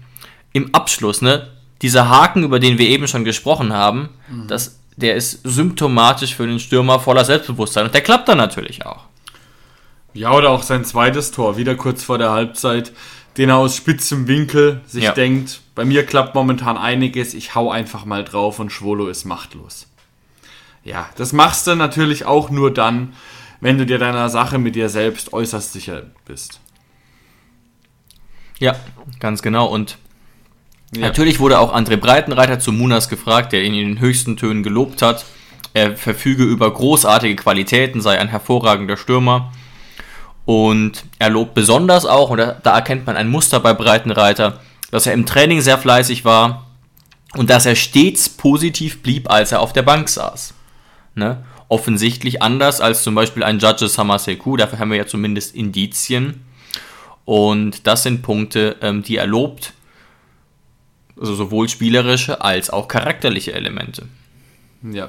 [0.52, 1.48] im Abschluss, ne?
[1.82, 4.48] Dieser Haken, über den wir eben schon gesprochen haben, mhm.
[4.48, 9.04] das, der ist symptomatisch für den Stürmer voller Selbstbewusstsein und der klappt dann natürlich auch.
[10.14, 12.92] Ja, oder auch sein zweites Tor, wieder kurz vor der Halbzeit,
[13.36, 15.12] den er aus spitzem Winkel sich ja.
[15.12, 19.86] denkt, bei mir klappt momentan einiges, ich hau einfach mal drauf und Schwolo ist machtlos.
[20.84, 23.12] Ja, das machst du natürlich auch nur dann,
[23.60, 26.60] wenn du dir deiner Sache mit dir selbst äußerst sicher bist.
[28.58, 28.76] Ja,
[29.18, 29.66] ganz genau.
[29.66, 29.98] Und
[30.94, 31.00] ja.
[31.00, 35.02] natürlich wurde auch André Breitenreiter zu Munas gefragt, der ihn in den höchsten Tönen gelobt
[35.02, 35.26] hat.
[35.74, 39.52] Er verfüge über großartige Qualitäten, sei ein hervorragender Stürmer.
[40.46, 44.60] Und er lobt besonders auch, und da, erkennt man ein Muster bei Breitenreiter,
[44.92, 46.66] dass er im Training sehr fleißig war
[47.34, 50.54] und dass er stets positiv blieb, als er auf der Bank saß.
[51.16, 51.44] Ne?
[51.68, 56.44] Offensichtlich anders als zum Beispiel ein Judge Samaseku, dafür haben wir ja zumindest Indizien.
[57.24, 59.72] Und das sind Punkte, ähm, die er lobt.
[61.18, 64.06] Also sowohl spielerische als auch charakterliche Elemente.
[64.82, 65.08] Ja.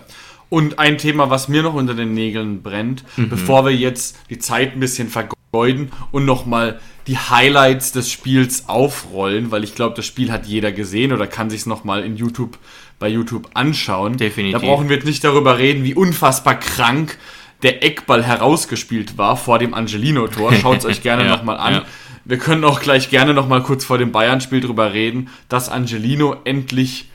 [0.50, 3.30] Und ein Thema, was mir noch unter den Nägeln brennt, mhm.
[3.30, 9.52] bevor wir jetzt die Zeit ein bisschen vergeuden und nochmal die Highlights des Spiels aufrollen,
[9.52, 12.58] weil ich glaube, das Spiel hat jeder gesehen oder kann sich es nochmal in YouTube
[13.00, 14.18] bei YouTube anschauen.
[14.18, 14.62] Definitiv.
[14.62, 17.18] Da brauchen wir jetzt nicht darüber reden, wie unfassbar krank
[17.64, 20.54] der Eckball herausgespielt war vor dem Angelino-Tor.
[20.62, 21.74] Schaut es euch gerne ja, nochmal an.
[21.74, 21.86] Ja.
[22.26, 27.10] Wir können auch gleich gerne nochmal kurz vor dem Bayern-Spiel drüber reden, dass Angelino endlich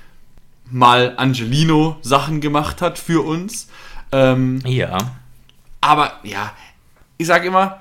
[0.72, 3.68] mal Angelino-Sachen gemacht hat für uns.
[4.10, 4.98] Ähm, ja.
[5.80, 6.52] Aber ja,
[7.18, 7.80] ich sage immer,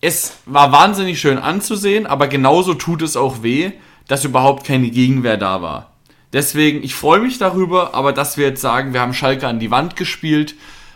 [0.00, 3.72] es war wahnsinnig schön anzusehen, aber genauso tut es auch weh,
[4.08, 5.92] dass überhaupt keine Gegenwehr da war.
[6.32, 9.70] Deswegen, ich freue mich darüber, aber dass wir jetzt sagen, wir haben Schalke an die
[9.70, 10.54] Wand gespielt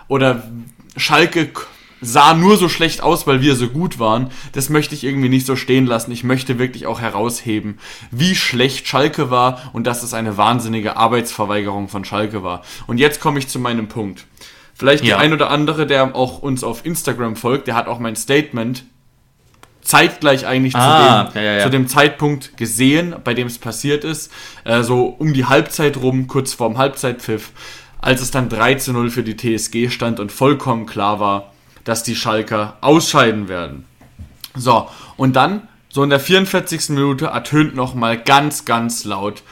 [0.09, 0.51] oder
[0.97, 1.51] Schalke
[2.01, 5.47] sah nur so schlecht aus, weil wir so gut waren, das möchte ich irgendwie nicht
[5.47, 6.13] so stehen lassen.
[6.13, 7.79] Ich möchte wirklich auch herausheben,
[8.11, 12.63] wie schlecht Schalke war und dass es eine wahnsinnige Arbeitsverweigerung von Schalke war.
[12.87, 14.27] Und jetzt komme ich zu meinem Punkt.
[14.75, 15.17] Vielleicht ja.
[15.17, 18.85] der ein oder andere, der auch uns auf Instagram folgt, der hat auch mein Statement
[19.81, 24.05] zeitgleich eigentlich ah, zu, dem, ja, ja, zu, dem, Zeitpunkt gesehen, bei dem es passiert
[24.05, 24.31] ist.
[24.65, 27.53] Äh, so um die Halbzeit rum, kurz vorm Halbzeitpfiff,
[28.01, 31.53] als es dann 3 zu 0 für die TSG stand und vollkommen klar war,
[31.87, 33.87] dass die Schalker ausscheiden werden.
[34.55, 36.91] So, und dann, so in der 44.
[36.91, 39.43] Minute, ertönt nochmal ganz, ganz laut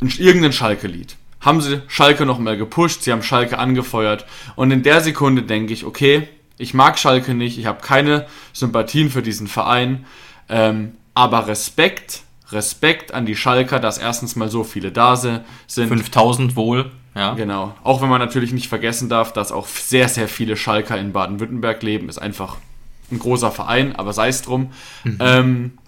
[0.00, 1.16] irgendein Schalke-Lied.
[1.40, 4.24] haben sie Schalke nochmal gepusht, sie haben Schalke angefeuert.
[4.56, 9.10] Und in der Sekunde denke ich, okay, ich mag Schalke nicht, ich habe keine Sympathien
[9.10, 10.06] für diesen Verein,
[10.48, 15.42] ähm, aber Respekt, Respekt an die Schalker, dass erstens mal so viele da sind.
[15.68, 17.34] 5000 wohl, ja.
[17.34, 17.74] Genau.
[17.84, 21.82] Auch wenn man natürlich nicht vergessen darf, dass auch sehr, sehr viele Schalker in Baden-Württemberg
[21.82, 22.56] leben, ist einfach
[23.12, 24.72] ein großer Verein, aber sei es drum,
[25.04, 25.18] mhm.
[25.20, 25.78] ähm,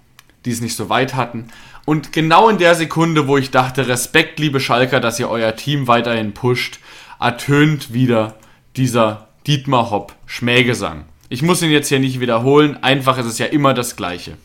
[0.45, 1.47] die es nicht so weit hatten.
[1.85, 5.87] Und genau in der Sekunde, wo ich dachte, Respekt, liebe Schalker, dass ihr euer Team
[5.87, 6.79] weiterhin pusht,
[7.19, 8.35] ertönt wieder
[8.75, 11.05] dieser Dietmar Hopp Schmähgesang.
[11.29, 14.37] Ich muss ihn jetzt hier nicht wiederholen, einfach ist es ja immer das Gleiche.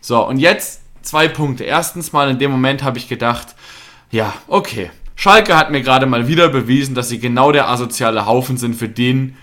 [0.00, 1.64] So, und jetzt zwei Punkte.
[1.64, 3.54] Erstens mal, in dem Moment habe ich gedacht,
[4.10, 4.90] ja, okay.
[5.22, 8.88] Schalke hat mir gerade mal wieder bewiesen, dass sie genau der asoziale Haufen sind, für
[8.88, 9.36] den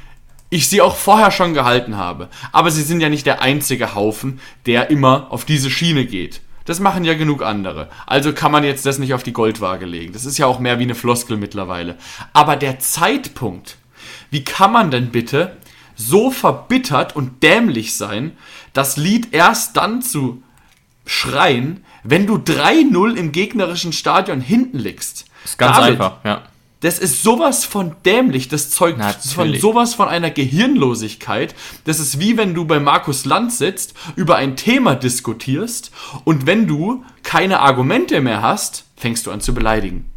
[0.49, 2.27] ich sie auch vorher schon gehalten habe.
[2.51, 6.41] Aber sie sind ja nicht der einzige Haufen, der immer auf diese Schiene geht.
[6.65, 7.89] Das machen ja genug andere.
[8.05, 10.11] Also kann man jetzt das nicht auf die Goldwaage legen.
[10.11, 11.97] Das ist ja auch mehr wie eine Floskel mittlerweile.
[12.33, 13.77] Aber der Zeitpunkt,
[14.31, 15.55] wie kann man denn bitte
[15.95, 18.33] so verbittert und dämlich sein,
[18.73, 20.43] das Lied erst dann zu
[21.05, 25.28] schreien, wenn du 3-0 im gegnerischen Stadion hinten liegst?
[25.49, 26.41] Das ist ganz David, einfach, ja.
[26.81, 29.03] Das ist sowas von dämlich, das zeugt
[29.35, 31.53] von sowas von einer Gehirnlosigkeit.
[31.83, 35.91] Das ist wie wenn du bei Markus Land sitzt, über ein Thema diskutierst
[36.23, 40.09] und wenn du keine Argumente mehr hast, fängst du an zu beleidigen.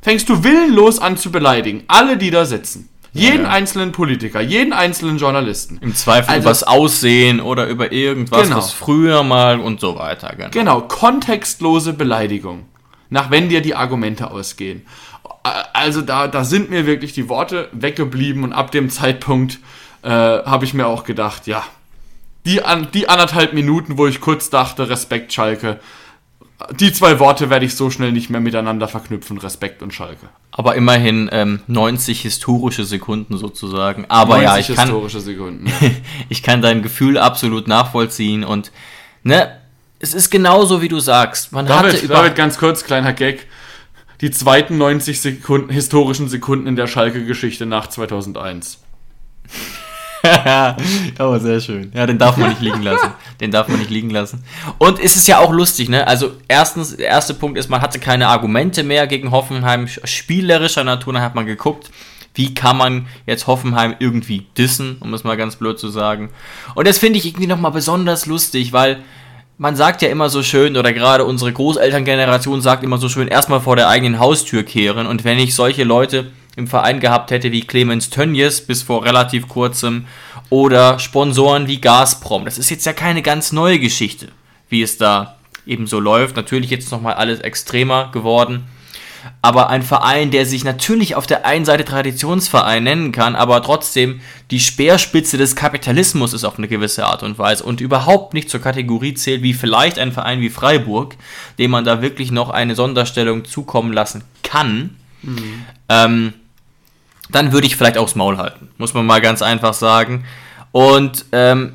[0.00, 1.84] Fängst du willenlos an zu beleidigen.
[1.88, 2.88] Alle, die da sitzen.
[3.12, 5.78] Jeden ja, einzelnen Politiker, jeden einzelnen Journalisten.
[5.80, 8.58] Im Zweifel also, über das Aussehen oder über irgendwas, genau.
[8.58, 10.34] was früher mal und so weiter.
[10.36, 10.50] Genau.
[10.50, 12.66] genau, kontextlose Beleidigung.
[13.10, 14.86] Nach wenn dir die Argumente ausgehen
[15.72, 19.58] also da, da sind mir wirklich die Worte weggeblieben und ab dem Zeitpunkt
[20.02, 21.64] äh, habe ich mir auch gedacht, ja,
[22.46, 25.80] die, an, die anderthalb Minuten, wo ich kurz dachte, Respekt Schalke,
[26.72, 30.28] die zwei Worte werde ich so schnell nicht mehr miteinander verknüpfen, Respekt und Schalke.
[30.50, 34.06] Aber immerhin ähm, 90 historische Sekunden sozusagen.
[34.08, 35.90] Aber ja, ich kann, Sekunden, ja.
[36.28, 38.72] ich kann dein Gefühl absolut nachvollziehen und
[39.22, 39.56] ne,
[40.00, 41.52] es ist genauso wie du sagst.
[41.52, 43.46] Man David, hatte über David, ganz kurz, kleiner Gag
[44.20, 48.80] die zweiten 90 Sekunden, historischen Sekunden in der Schalke-Geschichte nach 2001.
[51.18, 51.92] Aber sehr schön.
[51.94, 53.12] Ja, den darf man nicht liegen lassen.
[53.40, 54.42] Den darf man nicht liegen lassen.
[54.78, 56.06] Und es ist ja auch lustig, ne?
[56.06, 59.86] Also, erstens, der erste Punkt ist, man hatte keine Argumente mehr gegen Hoffenheim.
[59.86, 61.90] Spielerischer Natur, dann hat man geguckt,
[62.34, 66.30] wie kann man jetzt Hoffenheim irgendwie dissen, um es mal ganz blöd zu sagen.
[66.74, 69.02] Und das finde ich irgendwie nochmal besonders lustig, weil
[69.58, 73.60] man sagt ja immer so schön, oder gerade unsere Großelterngeneration sagt immer so schön, erstmal
[73.60, 75.06] vor der eigenen Haustür kehren.
[75.06, 79.48] Und wenn ich solche Leute im Verein gehabt hätte wie Clemens Tönjes bis vor relativ
[79.48, 80.06] kurzem
[80.48, 84.28] oder Sponsoren wie Gazprom, das ist jetzt ja keine ganz neue Geschichte,
[84.68, 86.36] wie es da eben so läuft.
[86.36, 88.64] Natürlich jetzt nochmal alles extremer geworden
[89.42, 94.20] aber ein Verein, der sich natürlich auf der einen Seite Traditionsverein nennen kann, aber trotzdem
[94.50, 98.60] die Speerspitze des Kapitalismus ist auf eine gewisse Art und Weise und überhaupt nicht zur
[98.60, 101.16] Kategorie zählt, wie vielleicht ein Verein wie Freiburg,
[101.58, 105.64] dem man da wirklich noch eine Sonderstellung zukommen lassen kann, mhm.
[105.88, 106.32] ähm,
[107.30, 110.24] dann würde ich vielleicht aufs Maul halten, muss man mal ganz einfach sagen.
[110.72, 111.74] Und ähm,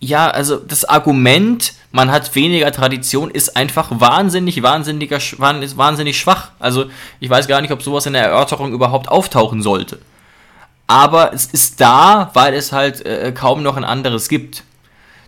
[0.00, 6.50] ja, also das Argument, man hat weniger Tradition, ist einfach wahnsinnig, wahnsinniger, wahnsinnig schwach.
[6.58, 6.86] Also
[7.18, 9.98] ich weiß gar nicht, ob sowas in der Erörterung überhaupt auftauchen sollte.
[10.86, 14.64] Aber es ist da, weil es halt äh, kaum noch ein anderes gibt.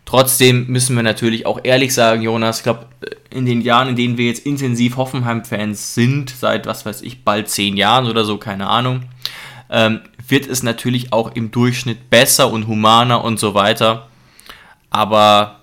[0.04, 3.96] Trotzdem müssen wir natürlich auch ehrlich sagen, Jonas, ich glaube, äh, in den Jahren, in
[3.96, 8.38] denen wir jetzt intensiv Hoffenheim-Fans sind, seit was weiß ich, bald zehn Jahren oder so,
[8.38, 9.04] keine Ahnung,
[9.70, 14.08] ähm, wird es natürlich auch im Durchschnitt besser und humaner und so weiter.
[14.90, 15.61] Aber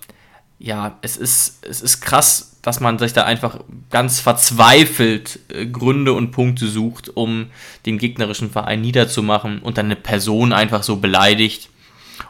[0.59, 6.13] ja, es ist, es ist krass, dass man sich da einfach ganz verzweifelt äh, Gründe
[6.13, 7.47] und Punkte sucht, um
[7.85, 11.69] den gegnerischen Verein niederzumachen und dann eine Person einfach so beleidigt.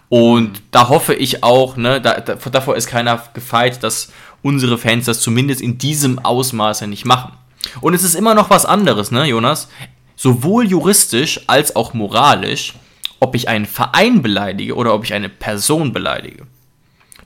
[0.08, 4.12] Und da hoffe ich auch, ne, da, da, davor ist keiner gefeit, dass
[4.44, 7.34] unsere Fans das zumindest in diesem Ausmaße nicht machen.
[7.82, 9.70] Und es ist immer noch was anderes, ne, Jonas?
[10.16, 12.76] Sowohl juristisch als auch moralisch,
[13.20, 16.46] ob ich einen Verein beleidige oder ob ich eine Person beleidige.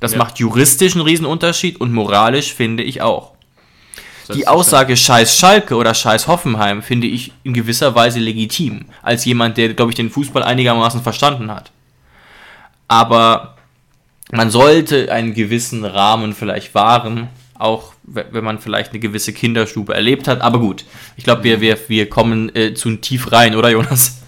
[0.03, 0.17] Das ja.
[0.17, 3.31] macht juristisch einen Riesenunterschied und moralisch finde ich auch.
[4.33, 9.55] Die Aussage Scheiß Schalke oder Scheiß Hoffenheim finde ich in gewisser Weise legitim, als jemand,
[9.55, 11.71] der, glaube ich, den Fußball einigermaßen verstanden hat.
[12.89, 13.55] Aber
[14.29, 20.27] man sollte einen gewissen Rahmen vielleicht wahren, auch wenn man vielleicht eine gewisse Kinderstube erlebt
[20.27, 20.41] hat.
[20.41, 20.83] Aber gut,
[21.15, 24.21] ich glaube, wir, wir, wir kommen äh, zu tief rein, oder Jonas?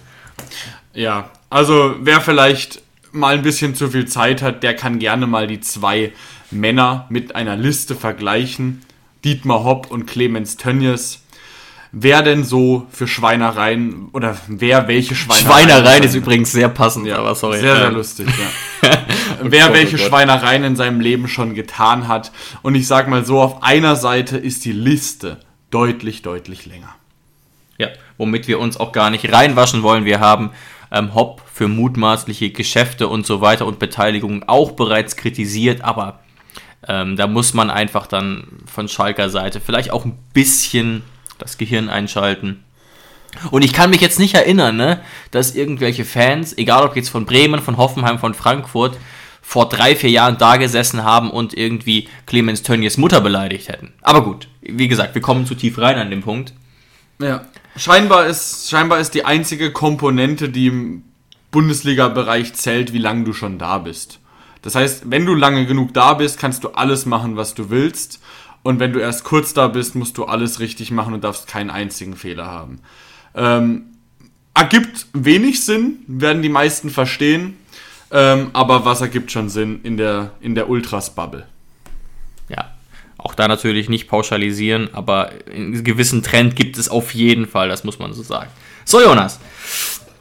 [0.94, 2.80] Ja, also wer vielleicht
[3.16, 6.12] mal ein bisschen zu viel Zeit hat, der kann gerne mal die zwei
[6.50, 8.82] Männer mit einer Liste vergleichen.
[9.24, 11.22] Dietmar Hopp und Clemens Tönjes.
[11.92, 15.46] wer denn so für Schweinereien oder wer welche Schweinereien.
[15.68, 17.58] Schweinereien ist übrigens sehr passend, ja, aber sorry.
[17.60, 18.28] Sehr, sehr Ähm, lustig,
[18.82, 18.90] ja.
[19.42, 19.96] wer Oh welche.
[19.96, 22.32] Schweinereien in seinem Leben schon getan hat.
[22.62, 26.94] Und ich sag mal so, auf einer Seite ist die Liste deutlich, deutlich länger.
[27.78, 30.04] Ja, womit wir uns auch gar nicht reinwaschen wollen.
[30.04, 30.50] Wir haben
[30.90, 36.20] ähm, Hopp für mutmaßliche Geschäfte und so weiter und Beteiligungen auch bereits kritisiert, aber
[36.86, 41.02] ähm, da muss man einfach dann von Schalker Seite vielleicht auch ein bisschen
[41.38, 42.62] das Gehirn einschalten.
[43.50, 47.24] Und ich kann mich jetzt nicht erinnern, ne, dass irgendwelche Fans, egal ob jetzt von
[47.24, 48.98] Bremen, von Hoffenheim, von Frankfurt,
[49.40, 53.94] vor drei, vier Jahren da gesessen haben und irgendwie Clemens Tönnies Mutter beleidigt hätten.
[54.02, 56.52] Aber gut, wie gesagt, wir kommen zu tief rein an dem Punkt.
[57.18, 57.46] Ja.
[57.76, 61.02] Scheinbar ist, scheinbar ist die einzige Komponente, die im
[61.56, 64.20] Bundesliga-Bereich zählt, wie lange du schon da bist.
[64.60, 68.20] Das heißt, wenn du lange genug da bist, kannst du alles machen, was du willst.
[68.62, 71.70] Und wenn du erst kurz da bist, musst du alles richtig machen und darfst keinen
[71.70, 72.80] einzigen Fehler haben.
[73.34, 73.84] Ähm,
[74.52, 77.56] ergibt wenig Sinn, werden die meisten verstehen.
[78.10, 81.46] Ähm, aber was ergibt schon Sinn in der, in der Ultras-Bubble?
[82.50, 82.74] Ja,
[83.16, 87.82] auch da natürlich nicht pauschalisieren, aber einen gewissen Trend gibt es auf jeden Fall, das
[87.82, 88.50] muss man so sagen.
[88.84, 89.40] So, Jonas,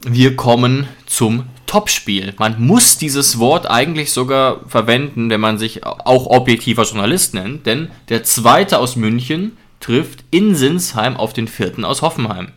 [0.06, 2.34] wir kommen zum Topspiel.
[2.38, 7.90] Man muss dieses Wort eigentlich sogar verwenden, wenn man sich auch objektiver Journalist nennt, denn
[8.10, 12.50] der zweite aus München trifft in Sinsheim auf den vierten aus Hoffenheim.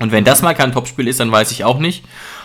[0.00, 2.04] Und wenn das mal kein Topspiel ist, dann weiß ich auch nicht.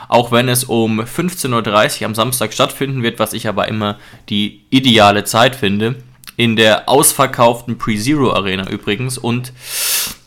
[0.10, 3.97] Auch wenn es um 15.30 Uhr am Samstag stattfinden wird, was ich aber immer
[4.30, 5.95] die ideale Zeit finde.
[6.36, 9.17] In der ausverkauften Pre-Zero Arena übrigens.
[9.17, 9.53] Und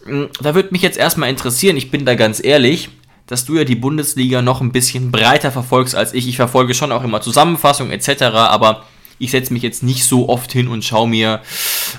[0.06, 2.88] mh, da würde mich jetzt erstmal interessieren, ich bin da ganz ehrlich,
[3.30, 6.26] dass du ja die Bundesliga noch ein bisschen breiter verfolgst als ich.
[6.26, 8.84] Ich verfolge schon auch immer Zusammenfassungen etc., aber
[9.20, 11.40] ich setze mich jetzt nicht so oft hin und schaue mir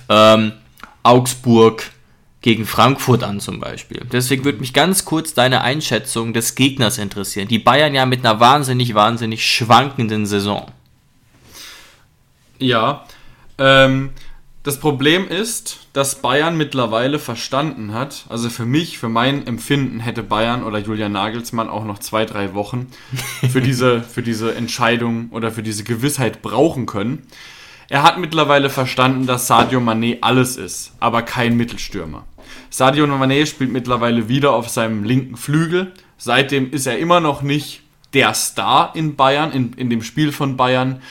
[0.10, 0.52] ähm,
[1.04, 1.90] Augsburg
[2.42, 4.06] gegen Frankfurt an zum Beispiel.
[4.12, 7.48] Deswegen würde mich ganz kurz deine Einschätzung des Gegners interessieren.
[7.48, 10.70] Die Bayern ja mit einer wahnsinnig, wahnsinnig schwankenden Saison.
[12.60, 13.06] Ja,
[13.58, 14.10] ähm,
[14.64, 20.22] das Problem ist, dass Bayern mittlerweile verstanden hat, also für mich, für mein Empfinden hätte
[20.22, 22.88] Bayern oder Julian Nagelsmann auch noch zwei, drei Wochen
[23.50, 27.26] für diese, für diese Entscheidung oder für diese Gewissheit brauchen können.
[27.90, 32.26] Er hat mittlerweile verstanden, dass Sadio Mané alles ist, aber kein Mittelstürmer.
[32.70, 35.92] Sadio Mané spielt mittlerweile wieder auf seinem linken Flügel.
[36.18, 37.82] Seitdem ist er immer noch nicht
[38.14, 41.02] der Star in Bayern, in, in dem Spiel von Bayern.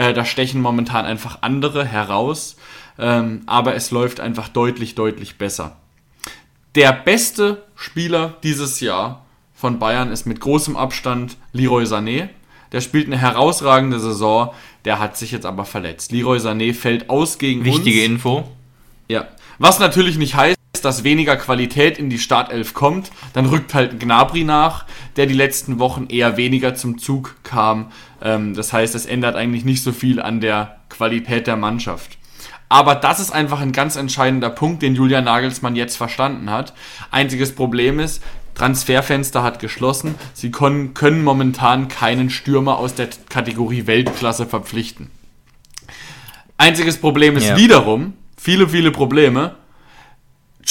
[0.00, 2.56] Äh, da stechen momentan einfach andere heraus.
[2.98, 5.76] Ähm, aber es läuft einfach deutlich, deutlich besser.
[6.74, 12.30] Der beste Spieler dieses Jahr von Bayern ist mit großem Abstand Leroy Sané.
[12.72, 14.54] Der spielt eine herausragende Saison.
[14.86, 16.12] Der hat sich jetzt aber verletzt.
[16.12, 18.08] Leroy Sané fällt aus gegen Wichtige uns.
[18.08, 18.50] Info.
[19.08, 19.28] Ja.
[19.58, 23.10] Was natürlich nicht heißt, dass weniger Qualität in die Startelf kommt.
[23.32, 27.90] Dann rückt halt Gnabry nach, der die letzten Wochen eher weniger zum Zug kam.
[28.22, 32.18] Ähm, das heißt, es ändert eigentlich nicht so viel an der Qualität der Mannschaft.
[32.68, 36.72] Aber das ist einfach ein ganz entscheidender Punkt, den Julian Nagelsmann jetzt verstanden hat.
[37.10, 38.22] Einziges Problem ist,
[38.54, 40.14] Transferfenster hat geschlossen.
[40.34, 45.10] Sie können, können momentan keinen Stürmer aus der Kategorie Weltklasse verpflichten.
[46.58, 47.56] Einziges Problem ist Ja.
[47.56, 49.56] wiederum, viele, viele Probleme,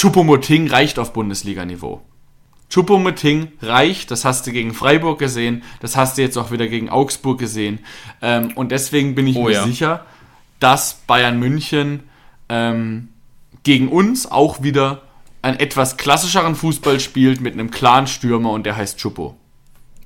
[0.00, 2.00] Choupo-Moting reicht auf Bundesliga-Niveau.
[2.72, 6.88] Choupo-Moting reicht, das hast du gegen Freiburg gesehen, das hast du jetzt auch wieder gegen
[6.88, 7.80] Augsburg gesehen.
[8.22, 9.64] Ähm, und deswegen bin ich Oh mir ja.
[9.66, 10.06] sicher,
[10.58, 12.04] dass Bayern München
[12.48, 13.08] ähm,
[13.62, 15.02] gegen uns auch wieder
[15.42, 19.36] einen etwas klassischeren Fußball spielt mit einem klaren Stürmer und der heißt Choupo.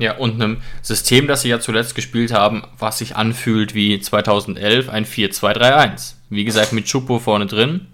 [0.00, 4.88] Ja, und einem System, das sie ja zuletzt gespielt haben, was sich anfühlt wie 2011,
[4.88, 6.14] ein 4-2-3-1.
[6.30, 7.86] Wie gesagt, mit Chupo vorne drin.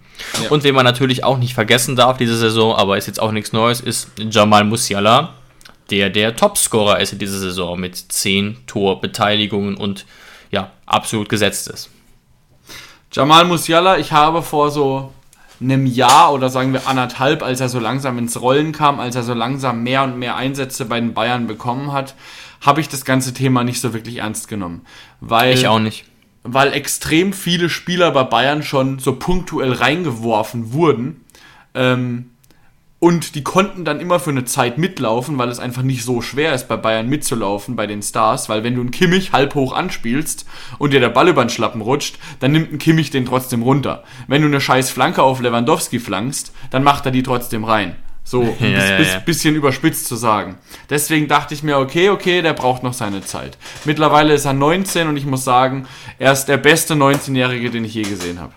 [0.42, 0.50] Ja.
[0.50, 3.52] Und wen man natürlich auch nicht vergessen darf diese Saison, aber ist jetzt auch nichts
[3.52, 5.34] Neues, ist Jamal Musiala,
[5.90, 10.06] der der Topscorer ist in dieser Saison mit 10 Torbeteiligungen und
[10.50, 11.90] ja, absolut gesetzt ist.
[13.12, 15.12] Jamal Musiala, ich habe vor so
[15.60, 19.22] einem Jahr oder sagen wir anderthalb, als er so langsam ins Rollen kam, als er
[19.22, 22.14] so langsam mehr und mehr Einsätze bei den Bayern bekommen hat,
[22.60, 24.82] habe ich das ganze Thema nicht so wirklich ernst genommen.
[25.20, 26.04] Weil, Ich auch nicht.
[26.42, 31.24] Weil extrem viele Spieler bei Bayern schon so punktuell reingeworfen wurden.
[31.74, 32.30] Ähm,
[32.98, 36.54] und die konnten dann immer für eine Zeit mitlaufen, weil es einfach nicht so schwer
[36.54, 38.50] ist, bei Bayern mitzulaufen, bei den Stars.
[38.50, 40.46] Weil wenn du einen Kimmich halb hoch anspielst
[40.78, 44.04] und dir der Ball über den Schlappen rutscht, dann nimmt ein Kimmich den trotzdem runter.
[44.28, 47.96] Wenn du eine scheiß Flanke auf Lewandowski flankst, dann macht er die trotzdem rein.
[48.30, 50.56] So, um Ja, bis, bis, bisschen überspitzt zu sagen.
[50.88, 53.58] Deswegen dachte ich mir, okay, okay, der braucht noch seine Zeit.
[53.84, 55.88] Mittlerweile ist er 19 und ich muss sagen,
[56.20, 58.52] er ist der beste 19-Jährige, den ich je gesehen habe.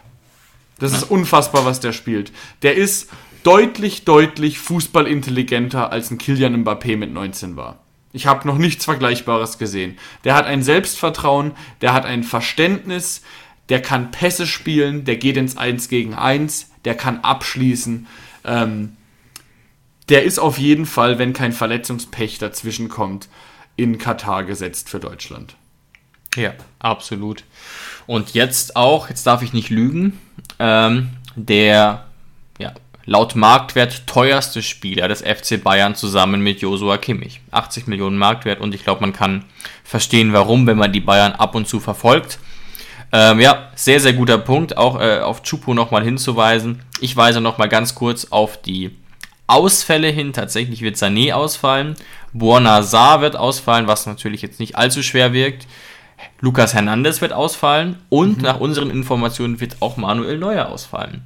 [0.77, 2.31] Das ist unfassbar, was der spielt.
[2.61, 3.09] Der ist
[3.41, 7.79] deutlich, deutlich fußballintelligenter als ein Kilian Mbappé mit 19 war.
[8.11, 9.97] Ich habe noch nichts Vergleichbares gesehen.
[10.23, 13.23] Der hat ein Selbstvertrauen, der hat ein Verständnis,
[13.69, 18.05] der kann Pässe spielen, der geht ins 1 gegen 1, der kann abschließen.
[18.45, 18.97] Ähm,
[20.09, 23.29] der ist auf jeden Fall, wenn kein Verletzungspech dazwischen kommt,
[23.75, 25.55] in Katar gesetzt für Deutschland.
[26.35, 27.43] Ja, absolut.
[28.05, 30.19] Und jetzt auch, jetzt darf ich nicht lügen,
[30.59, 32.05] ähm, der
[32.59, 32.73] ja,
[33.05, 37.41] laut Marktwert teuerste Spieler des FC Bayern zusammen mit Josua Kimmich.
[37.51, 39.45] 80 Millionen Marktwert und ich glaube, man kann
[39.83, 42.39] verstehen, warum, wenn man die Bayern ab und zu verfolgt.
[43.11, 46.81] Ähm, ja, sehr, sehr guter Punkt, auch äh, auf Chupo nochmal hinzuweisen.
[46.99, 48.95] Ich weise nochmal ganz kurz auf die
[49.47, 50.33] Ausfälle hin.
[50.33, 51.95] Tatsächlich wird Sané ausfallen.
[52.33, 55.67] Buonazar wird ausfallen, was natürlich jetzt nicht allzu schwer wirkt.
[56.39, 58.43] Lukas Hernandez wird ausfallen und mhm.
[58.43, 61.23] nach unseren Informationen wird auch Manuel Neuer ausfallen,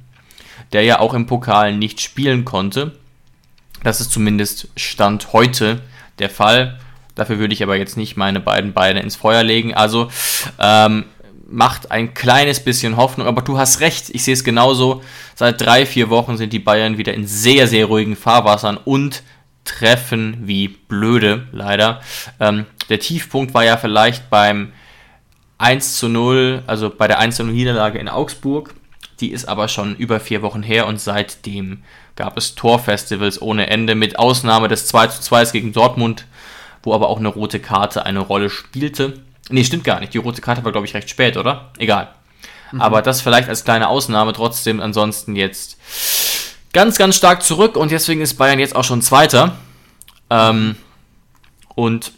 [0.72, 2.92] der ja auch im Pokal nicht spielen konnte.
[3.82, 5.80] Das ist zumindest Stand heute
[6.18, 6.78] der Fall.
[7.14, 9.74] Dafür würde ich aber jetzt nicht meine beiden Beine ins Feuer legen.
[9.74, 10.08] Also
[10.58, 11.04] ähm,
[11.48, 15.02] macht ein kleines bisschen Hoffnung, aber du hast recht, ich sehe es genauso.
[15.34, 19.22] Seit drei, vier Wochen sind die Bayern wieder in sehr, sehr ruhigen Fahrwassern und
[19.64, 22.00] treffen wie blöde, leider.
[22.38, 24.72] Ähm, der Tiefpunkt war ja vielleicht beim
[25.58, 28.74] 1 zu 0, also bei der 1 zu 0 Niederlage in Augsburg.
[29.20, 31.82] Die ist aber schon über vier Wochen her und seitdem
[32.14, 36.26] gab es Torfestivals ohne Ende, mit Ausnahme des 2 zu 2 gegen Dortmund,
[36.82, 39.14] wo aber auch eine rote Karte eine Rolle spielte.
[39.50, 40.14] Nee, stimmt gar nicht.
[40.14, 41.70] Die rote Karte war, glaube ich, recht spät, oder?
[41.78, 42.08] Egal.
[42.72, 42.80] Mhm.
[42.80, 44.80] Aber das vielleicht als kleine Ausnahme trotzdem.
[44.80, 45.78] Ansonsten jetzt
[46.72, 49.56] ganz, ganz stark zurück und deswegen ist Bayern jetzt auch schon Zweiter.
[50.30, 50.76] Ähm,
[51.74, 52.12] und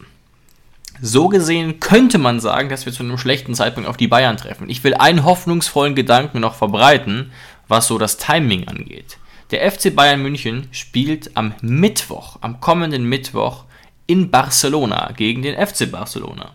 [1.02, 4.68] so gesehen könnte man sagen, dass wir zu einem schlechten Zeitpunkt auf die Bayern treffen.
[4.68, 7.32] Ich will einen hoffnungsvollen Gedanken noch verbreiten,
[7.68, 9.18] was so das Timing angeht.
[9.50, 13.64] Der FC Bayern München spielt am Mittwoch, am kommenden Mittwoch
[14.06, 16.52] in Barcelona gegen den FC Barcelona.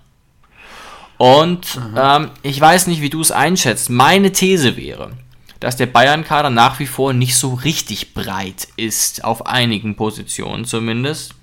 [1.18, 3.89] Und ähm, ich weiß nicht, wie du es einschätzt.
[3.89, 5.11] Meine These wäre,
[5.59, 11.36] dass der Bayern-Kader nach wie vor nicht so richtig breit ist, auf einigen Positionen zumindest.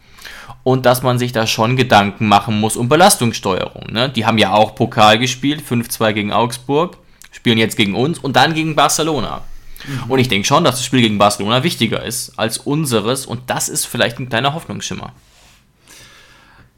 [0.64, 3.86] Und dass man sich da schon Gedanken machen muss um Belastungssteuerung.
[3.90, 4.10] Ne?
[4.10, 6.98] Die haben ja auch Pokal gespielt, 5-2 gegen Augsburg,
[7.32, 9.42] spielen jetzt gegen uns und dann gegen Barcelona.
[9.86, 10.10] Mhm.
[10.10, 13.68] Und ich denke schon, dass das Spiel gegen Barcelona wichtiger ist als unseres und das
[13.68, 15.12] ist vielleicht ein kleiner Hoffnungsschimmer.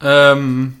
[0.01, 0.77] Ähm,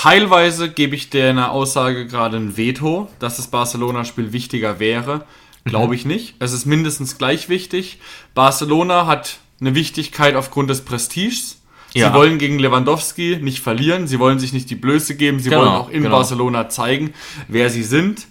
[0.00, 5.26] Teilweise gebe ich der Aussage gerade ein Veto, dass das Barcelona-Spiel wichtiger wäre.
[5.66, 5.92] Glaube mhm.
[5.92, 6.36] ich nicht.
[6.38, 7.98] Es ist mindestens gleich wichtig.
[8.34, 11.60] Barcelona hat eine Wichtigkeit aufgrund des Prestiges.
[11.92, 12.14] Sie ja.
[12.14, 14.06] wollen gegen Lewandowski nicht verlieren.
[14.06, 15.38] Sie wollen sich nicht die Blöße geben.
[15.38, 16.16] Sie genau, wollen auch in genau.
[16.16, 17.12] Barcelona zeigen,
[17.48, 18.26] wer sie sind.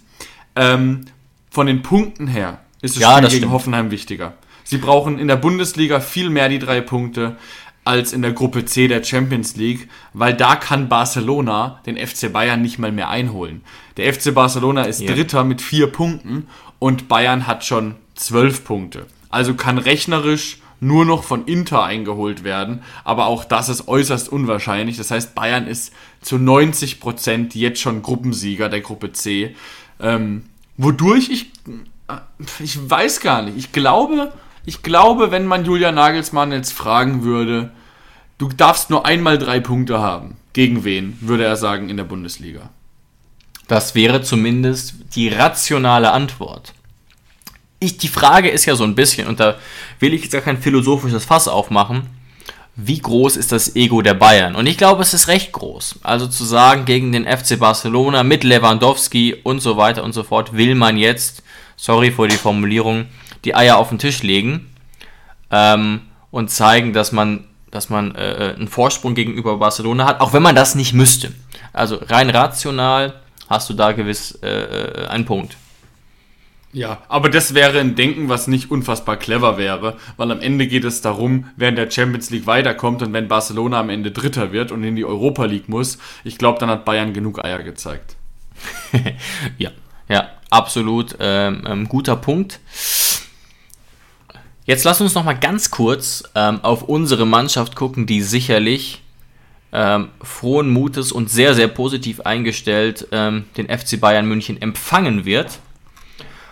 [0.56, 1.04] Ähm,
[1.52, 3.52] von den Punkten her ist das ja, Spiel das gegen stimmt.
[3.52, 4.34] Hoffenheim wichtiger.
[4.64, 7.36] Sie brauchen in der Bundesliga viel mehr die drei Punkte
[7.90, 12.62] als in der Gruppe C der Champions League, weil da kann Barcelona den FC Bayern
[12.62, 13.62] nicht mal mehr einholen.
[13.96, 15.12] Der FC Barcelona ist ja.
[15.12, 16.46] Dritter mit vier Punkten
[16.78, 19.06] und Bayern hat schon zwölf Punkte.
[19.28, 24.96] Also kann rechnerisch nur noch von Inter eingeholt werden, aber auch das ist äußerst unwahrscheinlich.
[24.96, 29.56] Das heißt, Bayern ist zu 90 Prozent jetzt schon Gruppensieger der Gruppe C.
[29.98, 30.44] Ähm,
[30.76, 31.50] wodurch ich,
[32.60, 34.32] ich weiß gar nicht, ich glaube,
[34.64, 37.72] ich glaube, wenn man Julian Nagelsmann jetzt fragen würde,
[38.40, 42.70] du darfst nur einmal drei Punkte haben, gegen wen, würde er sagen, in der Bundesliga?
[43.68, 46.72] Das wäre zumindest die rationale Antwort.
[47.80, 49.56] Ich, die Frage ist ja so ein bisschen, und da
[50.00, 52.08] will ich jetzt gar kein philosophisches Fass aufmachen,
[52.76, 54.54] wie groß ist das Ego der Bayern?
[54.56, 55.96] Und ich glaube, es ist recht groß.
[56.02, 60.56] Also zu sagen, gegen den FC Barcelona mit Lewandowski und so weiter und so fort,
[60.56, 61.42] will man jetzt,
[61.76, 63.06] sorry für die Formulierung,
[63.44, 64.74] die Eier auf den Tisch legen
[65.50, 70.42] ähm, und zeigen, dass man, dass man äh, einen Vorsprung gegenüber Barcelona hat, auch wenn
[70.42, 71.32] man das nicht müsste.
[71.72, 75.56] Also rein rational hast du da gewiss äh, äh einen Punkt.
[76.72, 80.84] Ja, aber das wäre ein Denken, was nicht unfassbar clever wäre, weil am Ende geht
[80.84, 84.70] es darum, wer in der Champions League weiterkommt und wenn Barcelona am Ende Dritter wird
[84.70, 88.14] und in die Europa League muss, ich glaube, dann hat Bayern genug Eier gezeigt.
[89.58, 89.70] ja,
[90.08, 92.60] ja, absolut ähm, ähm, guter Punkt.
[94.64, 99.02] Jetzt lass uns noch mal ganz kurz ähm, auf unsere Mannschaft gucken, die sicherlich
[99.72, 105.58] ähm, frohen Mutes und sehr, sehr positiv eingestellt ähm, den FC Bayern München empfangen wird.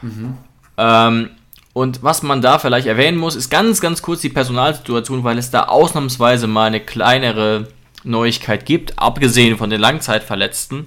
[0.03, 0.37] Mhm.
[0.77, 1.31] Ähm,
[1.73, 5.51] und was man da vielleicht erwähnen muss, ist ganz, ganz kurz die Personalsituation, weil es
[5.51, 7.69] da ausnahmsweise mal eine kleinere
[8.05, 10.87] Neuigkeit gibt, abgesehen von den Langzeitverletzten.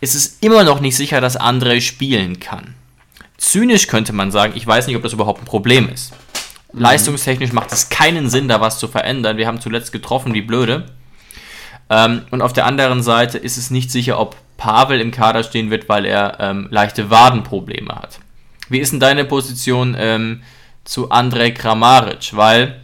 [0.00, 2.74] Ist es immer noch nicht sicher, dass André spielen kann.
[3.36, 6.12] Zynisch könnte man sagen, ich weiß nicht, ob das überhaupt ein Problem ist.
[6.72, 6.80] Mhm.
[6.80, 9.36] Leistungstechnisch macht es keinen Sinn, da was zu verändern.
[9.36, 10.86] Wir haben zuletzt getroffen, wie blöde.
[11.88, 15.70] Ähm, und auf der anderen Seite ist es nicht sicher, ob Pavel im Kader stehen
[15.70, 18.20] wird, weil er ähm, leichte Wadenprobleme hat.
[18.68, 20.42] Wie ist denn deine Position ähm,
[20.84, 22.36] zu Andrej Kramaric?
[22.36, 22.80] Weil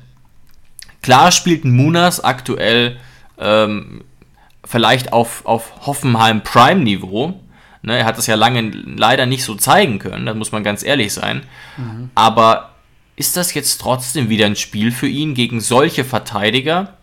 [1.03, 2.97] klar spielt Munas aktuell
[3.39, 4.03] ähm,
[4.65, 7.41] vielleicht auf, auf Hoffenheim Prime-Niveau.
[7.83, 10.83] Ne, er hat das ja lange leider nicht so zeigen können, da muss man ganz
[10.83, 11.43] ehrlich sein.
[11.77, 12.11] Mhm.
[12.17, 12.71] Aber
[13.17, 16.95] ist das jetzt trotzdem wieder ein Spiel für ihn gegen solche Verteidiger?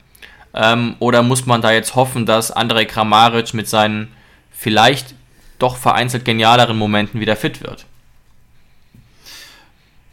[0.54, 4.10] Ähm, oder muss man da jetzt hoffen, dass Andrej Kramaric mit seinen
[4.52, 5.16] vielleicht
[5.58, 7.86] doch vereinzelt genialeren Momenten wieder fit wird?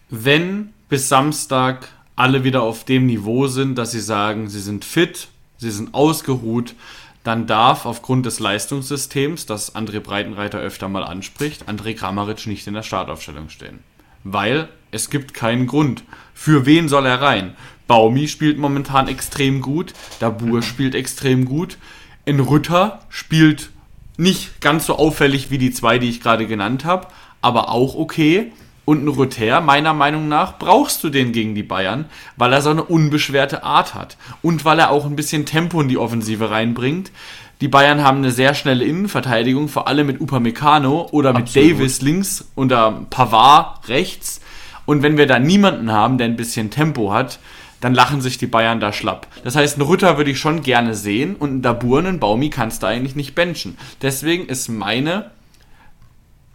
[0.08, 5.28] Wenn bis Samstag alle wieder auf dem Niveau sind, dass sie sagen, sie sind fit,
[5.58, 6.74] sie sind ausgeruht,
[7.22, 12.74] dann darf aufgrund des Leistungssystems, das André Breitenreiter öfter mal anspricht, André Kramaric nicht in
[12.74, 13.80] der Startaufstellung stehen.
[14.24, 16.04] Weil es gibt keinen Grund.
[16.34, 17.54] Für wen soll er rein?
[17.86, 21.76] Baumi spielt momentan extrem gut, Dabur spielt extrem gut,
[22.24, 23.70] in Rütter spielt
[24.16, 27.08] nicht ganz so auffällig wie die zwei, die ich gerade genannt habe,
[27.40, 28.52] aber auch okay.
[28.84, 32.70] Und ein Rütter, meiner Meinung nach, brauchst du den gegen die Bayern, weil er so
[32.70, 34.16] eine unbeschwerte Art hat.
[34.42, 37.12] Und weil er auch ein bisschen Tempo in die Offensive reinbringt.
[37.60, 41.72] Die Bayern haben eine sehr schnelle Innenverteidigung, vor allem mit Upamecano oder mit Absolut.
[41.72, 44.40] Davis links oder Pavard rechts.
[44.90, 47.38] Und wenn wir da niemanden haben, der ein bisschen Tempo hat,
[47.80, 49.28] dann lachen sich die Bayern da schlapp.
[49.44, 52.82] Das heißt, einen Rütter würde ich schon gerne sehen und einen Dabur, einen Baumi kannst
[52.82, 53.78] du eigentlich nicht benchen.
[54.02, 55.30] Deswegen ist meine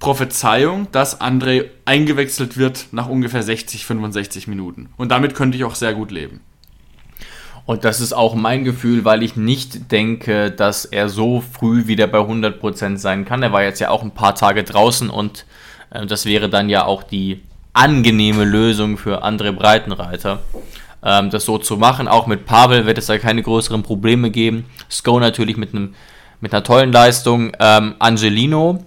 [0.01, 4.89] Prophezeiung, dass André eingewechselt wird nach ungefähr 60, 65 Minuten.
[4.97, 6.41] Und damit könnte ich auch sehr gut leben.
[7.65, 12.07] Und das ist auch mein Gefühl, weil ich nicht denke, dass er so früh wieder
[12.07, 13.43] bei 100% sein kann.
[13.43, 15.45] Er war jetzt ja auch ein paar Tage draußen und
[15.91, 17.41] äh, das wäre dann ja auch die
[17.75, 20.39] angenehme Lösung für andere Breitenreiter,
[21.03, 22.07] ähm, das so zu machen.
[22.07, 24.65] Auch mit Pavel wird es da keine größeren Probleme geben.
[24.89, 25.93] Sko natürlich mit, einem,
[26.39, 27.51] mit einer tollen Leistung.
[27.59, 28.83] Ähm, Angelino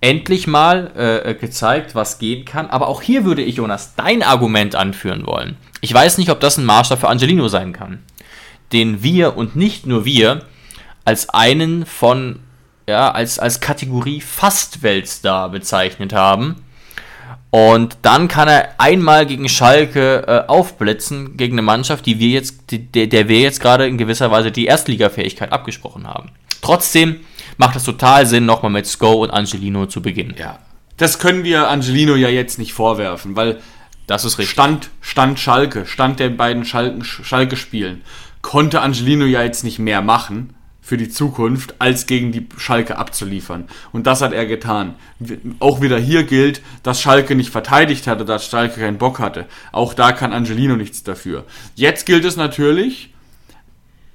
[0.00, 2.70] endlich mal äh, äh, gezeigt, was gehen kann.
[2.70, 5.56] Aber auch hier würde ich, Jonas, dein Argument anführen wollen.
[5.80, 8.02] Ich weiß nicht, ob das ein Maßstab für Angelino sein kann.
[8.72, 10.46] Den wir und nicht nur wir
[11.04, 12.40] als einen von,
[12.88, 16.61] ja, als, als Kategorie Fast-Weltstar bezeichnet haben
[17.54, 22.70] und dann kann er einmal gegen Schalke äh, aufblitzen, gegen eine Mannschaft, die wir jetzt,
[22.70, 26.30] die, der, der wir jetzt gerade in gewisser Weise die Erstligafähigkeit abgesprochen haben.
[26.62, 27.20] Trotzdem
[27.58, 30.34] macht es total Sinn, nochmal mit Sko und Angelino zu beginnen.
[30.38, 30.60] Ja.
[30.96, 33.60] Das können wir Angelino ja jetzt nicht vorwerfen, weil
[34.06, 34.52] das ist richtig.
[34.52, 38.00] Stand, Stand Schalke, Stand der beiden Schalke-Spielen,
[38.40, 43.68] konnte Angelino ja jetzt nicht mehr machen für die Zukunft, als gegen die Schalke abzuliefern.
[43.92, 44.96] Und das hat er getan.
[45.60, 49.46] Auch wieder hier gilt, dass Schalke nicht verteidigt hatte, dass Schalke keinen Bock hatte.
[49.70, 51.44] Auch da kann Angelino nichts dafür.
[51.76, 53.14] Jetzt gilt es natürlich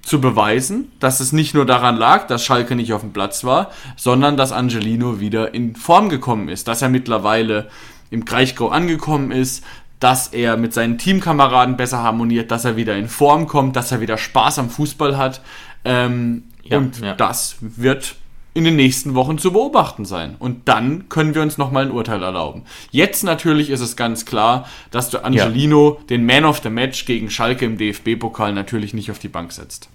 [0.02, 3.72] zu beweisen, dass es nicht nur daran lag, dass Schalke nicht auf dem Platz war,
[3.96, 7.70] sondern dass Angelino wieder in Form gekommen ist, dass er mittlerweile
[8.10, 9.64] im Kraichgau angekommen ist,
[10.00, 14.00] dass er mit seinen Teamkameraden besser harmoniert, dass er wieder in Form kommt, dass er
[14.00, 15.42] wieder Spaß am Fußball hat.
[15.84, 17.14] Ähm, ja, und ja.
[17.14, 18.16] das wird
[18.58, 20.36] in den nächsten Wochen zu beobachten sein.
[20.40, 22.64] Und dann können wir uns nochmal ein Urteil erlauben.
[22.90, 26.06] Jetzt natürlich ist es ganz klar, dass du Angelino, ja.
[26.08, 29.90] den Man of the Match gegen Schalke im DFB-Pokal, natürlich nicht auf die Bank setzt.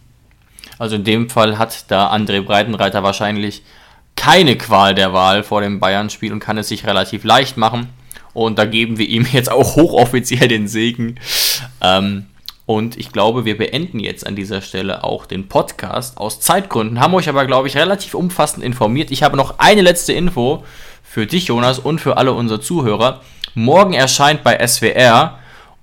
[0.79, 3.65] Also in dem Fall hat da André Breitenreiter wahrscheinlich
[4.15, 7.89] keine Qual der Wahl vor dem Bayern-Spiel und kann es sich relativ leicht machen.
[8.33, 11.17] Und da geben wir ihm jetzt auch hochoffiziell den Segen.
[11.81, 12.27] Ähm,
[12.73, 17.13] und ich glaube, wir beenden jetzt an dieser Stelle auch den Podcast aus Zeitgründen, haben
[17.13, 19.11] euch aber, glaube ich, relativ umfassend informiert.
[19.11, 20.65] Ich habe noch eine letzte Info
[21.03, 23.21] für dich, Jonas, und für alle unsere Zuhörer.
[23.55, 25.39] Morgen erscheint bei SWR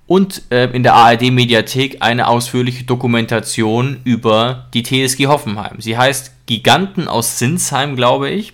[0.08, 5.80] und äh, in der ARD-Mediathek eine ausführliche Dokumentation über die TSG Hoffenheim.
[5.80, 8.52] Sie heißt Giganten aus Sinsheim, glaube ich.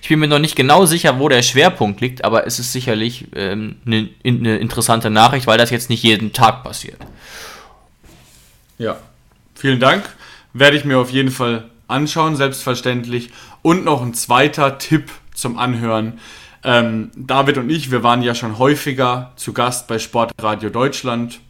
[0.00, 3.26] Ich bin mir noch nicht genau sicher, wo der Schwerpunkt liegt, aber es ist sicherlich
[3.34, 6.98] ähm, eine, eine interessante Nachricht, weil das jetzt nicht jeden Tag passiert.
[8.78, 8.96] Ja,
[9.54, 10.04] vielen Dank.
[10.52, 13.30] Werde ich mir auf jeden Fall anschauen, selbstverständlich.
[13.62, 16.18] Und noch ein zweiter Tipp zum Anhören.
[16.62, 21.40] Ähm, David und ich, wir waren ja schon häufiger zu Gast bei Sportradio Deutschland.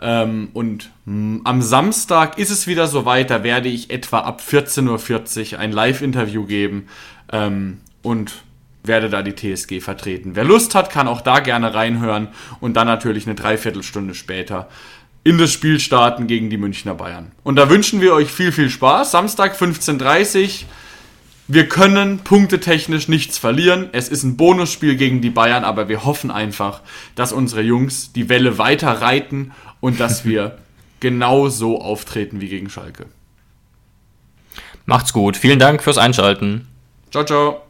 [0.00, 5.58] Ähm, und am Samstag ist es wieder soweit, da werde ich etwa ab 14.40 Uhr
[5.58, 6.88] ein Live-Interview geben
[7.32, 8.32] ähm, und
[8.82, 10.36] werde da die TSG vertreten.
[10.36, 12.28] Wer Lust hat, kann auch da gerne reinhören
[12.60, 14.68] und dann natürlich eine Dreiviertelstunde später
[15.22, 17.32] in das Spiel starten gegen die Münchner Bayern.
[17.42, 19.10] Und da wünschen wir euch viel, viel Spaß.
[19.10, 20.50] Samstag 15.30 Uhr.
[21.48, 23.88] Wir können punktetechnisch nichts verlieren.
[23.92, 26.80] Es ist ein Bonusspiel gegen die Bayern, aber wir hoffen einfach,
[27.16, 30.58] dass unsere Jungs die Welle weiter reiten und dass wir
[31.00, 33.06] genau so auftreten wie gegen Schalke.
[34.86, 35.36] Macht's gut.
[35.36, 36.68] Vielen Dank fürs Einschalten.
[37.10, 37.69] Ciao, ciao.